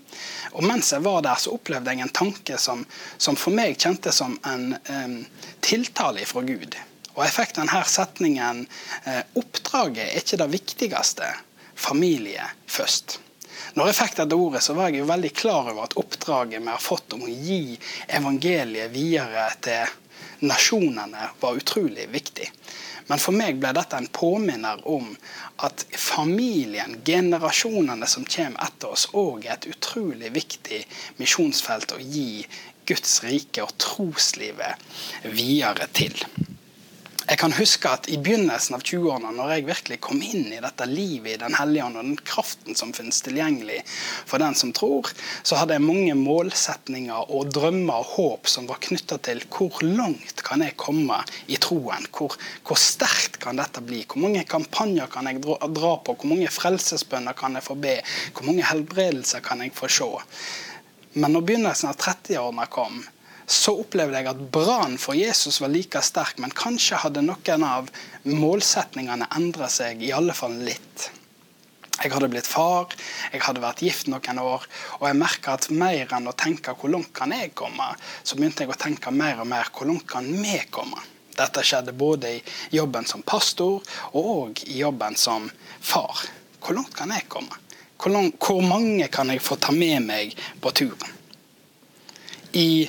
[0.53, 2.85] Og mens jeg var der, så opplevde jeg en tanke som,
[3.17, 5.19] som for meg kjentes som en um,
[5.65, 6.77] tiltale fra Gud.
[7.17, 8.67] Og jeg fikk denne setningen
[9.07, 11.33] uh, Oppdraget er ikke det viktigste.
[11.79, 13.19] Familie først.
[13.79, 16.71] Når jeg fikk dette ordet, så var jeg jo veldig klar over at oppdraget vi
[16.73, 17.77] har fått om å gi
[18.19, 19.93] evangeliet videre til
[20.51, 22.49] nasjonene, var utrolig viktig.
[23.07, 25.13] Men for meg ble dette en påminner om
[25.63, 30.83] at familien, generasjonene som kommer etter oss, òg er et utrolig viktig
[31.23, 32.43] misjonsfelt å gi
[32.89, 36.19] Guds rike og troslivet videre til.
[37.29, 40.87] Jeg kan huske at i begynnelsen av 20-årene, når jeg virkelig kom inn i dette
[40.89, 43.83] livet i Den hellige ånd og den kraften som finnes tilgjengelig
[44.25, 45.11] for den som tror,
[45.45, 50.41] så hadde jeg mange målsetninger og drømmer og håp som var knytta til hvor langt
[50.47, 51.21] kan jeg komme
[51.53, 52.09] i troen?
[52.17, 54.07] Hvor, hvor sterkt kan dette bli?
[54.09, 56.17] Hvor mange kampanjer kan jeg dra på?
[56.17, 57.99] Hvor mange frelsesbønner kan jeg få be?
[58.33, 60.11] Hvor mange helbredelser kan jeg få se?
[61.21, 63.03] Men når begynnelsen av 30-årene kom,
[63.49, 67.89] så opplevde jeg at brannen for Jesus var like sterk, men kanskje hadde noen av
[68.29, 71.09] målsetningene endra seg, i alle fall litt.
[71.99, 72.93] Jeg hadde blitt far,
[73.33, 74.67] jeg hadde vært gift noen år,
[75.01, 78.63] og jeg merka at mer enn å tenke 'hvor langt kan jeg komme', så begynte
[78.63, 81.03] jeg å tenke mer og mer 'hvor langt kan vi komme'?
[81.39, 83.83] Dette skjedde både i jobben som pastor
[84.13, 86.19] og i jobben som far.
[86.61, 87.55] Hvor langt kan jeg komme?
[87.97, 91.15] Hvor, langt, hvor mange kan jeg få ta med meg på turen?
[92.53, 92.89] I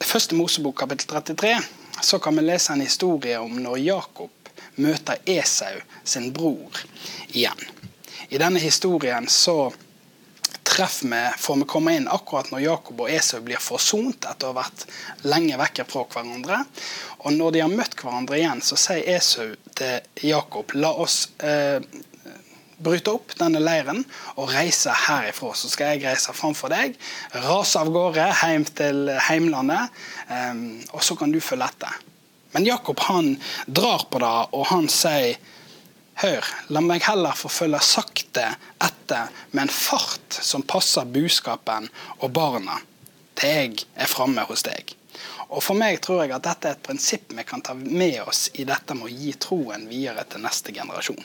[0.00, 1.52] første Mosebok kapittel 33
[2.00, 4.30] så kan vi lese en historie om når Jakob
[4.80, 6.80] møter Esau sin bror
[7.28, 7.60] igjen.
[8.28, 9.72] I denne historien så
[10.70, 14.54] treffer vi, får vi komme inn akkurat når Jakob og Esau blir forsont etter å
[14.54, 14.86] ha vært
[15.26, 16.62] lenge vekke fra hverandre.
[17.26, 21.82] Og når de har møtt hverandre igjen, så sier Esau til Jakob la oss eh,
[22.80, 24.02] bryte opp denne leiren
[24.36, 25.52] og reise herifra.
[25.56, 26.96] Så skal jeg reise framfor deg,
[27.46, 29.92] rase av gårde hjem til heimlandet,
[30.30, 30.64] um,
[30.94, 32.00] og så kan du følge etter.
[32.54, 35.38] Men Jakob han drar på det, og han sier
[36.20, 38.42] Hør, la meg heller få følge sakte
[38.84, 41.86] etter med en fart som passer buskapen
[42.18, 42.76] og barna,
[43.40, 44.92] til jeg er framme hos deg.
[45.48, 48.50] Og For meg tror jeg at dette er et prinsipp vi kan ta med oss
[48.60, 51.24] i dette med å gi troen videre til neste generasjon.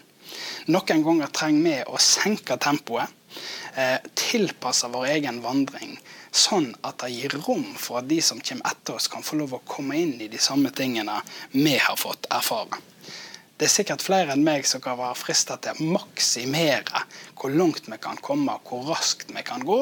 [0.71, 3.11] Noen ganger trenger vi å senke tempoet,
[3.75, 5.97] eh, tilpasse vår egen vandring,
[6.31, 9.53] sånn at det gir rom for at de som kommer etter oss, kan få lov
[9.57, 11.21] å komme inn i de samme tingene
[11.51, 12.81] vi har fått erfare.
[13.55, 17.05] Det er sikkert flere enn meg som kan være frista til å maksimere
[17.39, 19.79] hvor langt vi kan komme, hvor raskt vi kan gå,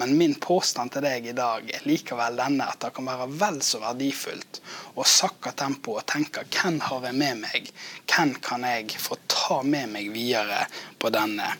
[0.00, 3.60] men min påstand til deg i dag er likevel denne at det kan være vel
[3.62, 4.60] så verdifullt
[4.98, 7.70] å sakke tempoet og tenke hvem har jeg med meg?
[8.10, 10.64] Hvem kan jeg få ta med meg videre
[10.98, 11.52] på denne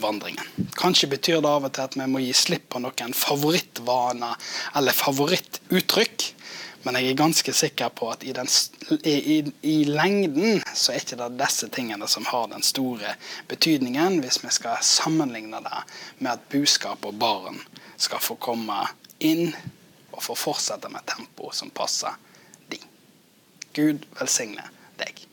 [0.00, 0.68] vandringen?
[0.78, 4.40] Kanskje betyr det av og til at vi må gi slipp på noen favorittvaner
[4.80, 6.30] eller favorittuttrykk.
[6.84, 8.48] Men jeg er ganske sikker på at i, den,
[9.08, 13.14] i, i, lengden så er ikke det disse tingene som har den store
[13.48, 15.80] betydningen, hvis vi skal sammenligne det
[16.18, 17.60] med at buskap og barn
[17.96, 18.82] skal få komme
[19.24, 19.54] inn
[20.12, 22.12] og få fortsette med tempo som passer
[22.68, 22.80] de.
[23.74, 24.68] Gud velsigne
[25.00, 25.24] deg.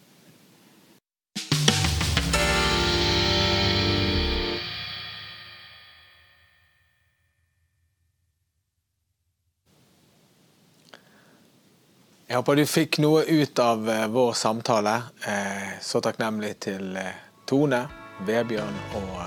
[12.32, 14.94] Jeg håper du fikk noe ut av eh, vår samtale.
[15.28, 17.82] Eh, så takknemlig til eh, Tone,
[18.24, 19.18] Vebjørn og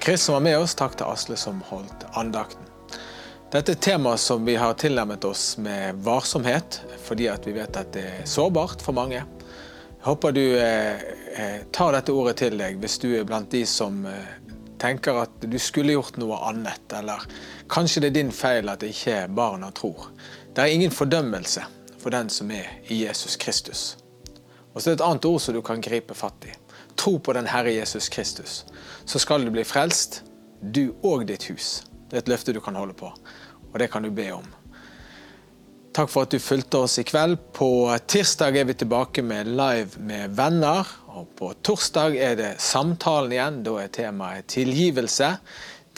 [0.00, 0.72] Chris som var med oss.
[0.80, 2.64] Takk til Asle som holdt andakten.
[3.52, 7.92] Dette er et tema som vi har tilnærmet oss med varsomhet, fordi vi vet at
[7.92, 9.20] det er sårbart for mange.
[9.20, 10.44] Jeg håper du
[11.68, 14.06] tar dette ordet til deg hvis du er blant de som
[14.80, 17.28] tenker at du skulle gjort noe annet, eller
[17.68, 20.08] kanskje det er din feil at ikke barna tror.
[20.54, 21.62] Det er ingen fordømmelse
[22.00, 23.96] for den som er i Jesus Kristus.
[24.74, 26.54] Og så er det et annet ord som du kan gripe fatt i.
[26.98, 28.64] Tro på den Herre Jesus Kristus.
[29.04, 30.22] Så skal du bli frelst,
[30.60, 31.84] du og ditt hus.
[32.10, 33.12] Det er et løfte du kan holde på,
[33.70, 34.46] og det kan du be om.
[35.94, 37.38] Takk for at du fulgte oss i kveld.
[37.54, 40.86] På tirsdag er vi tilbake med Live med venner.
[41.10, 43.58] Og på torsdag er det Samtalen igjen.
[43.66, 45.32] Da er temaet tilgivelse.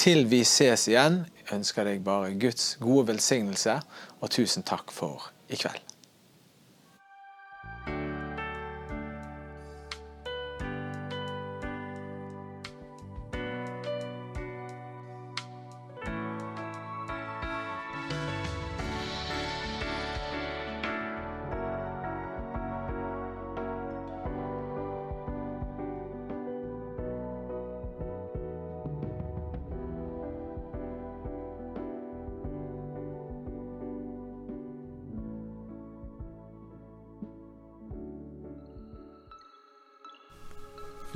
[0.00, 1.20] Til vi ses igjen,
[1.52, 3.76] ønsker deg bare Guds gode velsignelse,
[4.22, 5.91] og tusen takk for i kveld.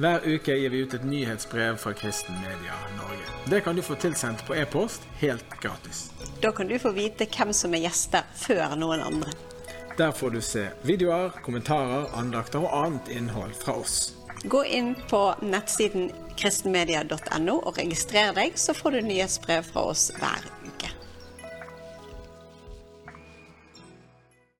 [0.06, 3.24] Hver uke gir vi ut et nyhetsbrev fra Kristen Media Norge.
[3.50, 6.12] Det kan du få tilsendt på e-post helt gratis.
[6.40, 9.34] Da kan du få vite hvem som er gjester før noen andre.
[9.98, 14.12] Der får du se videoer, kommentarer, andakter og annet innhold fra oss.
[14.44, 20.46] Gå inn på nettsiden kristenmedia.no og registrer deg, så får du nyhetsbrev fra oss hver
[20.62, 20.65] uke.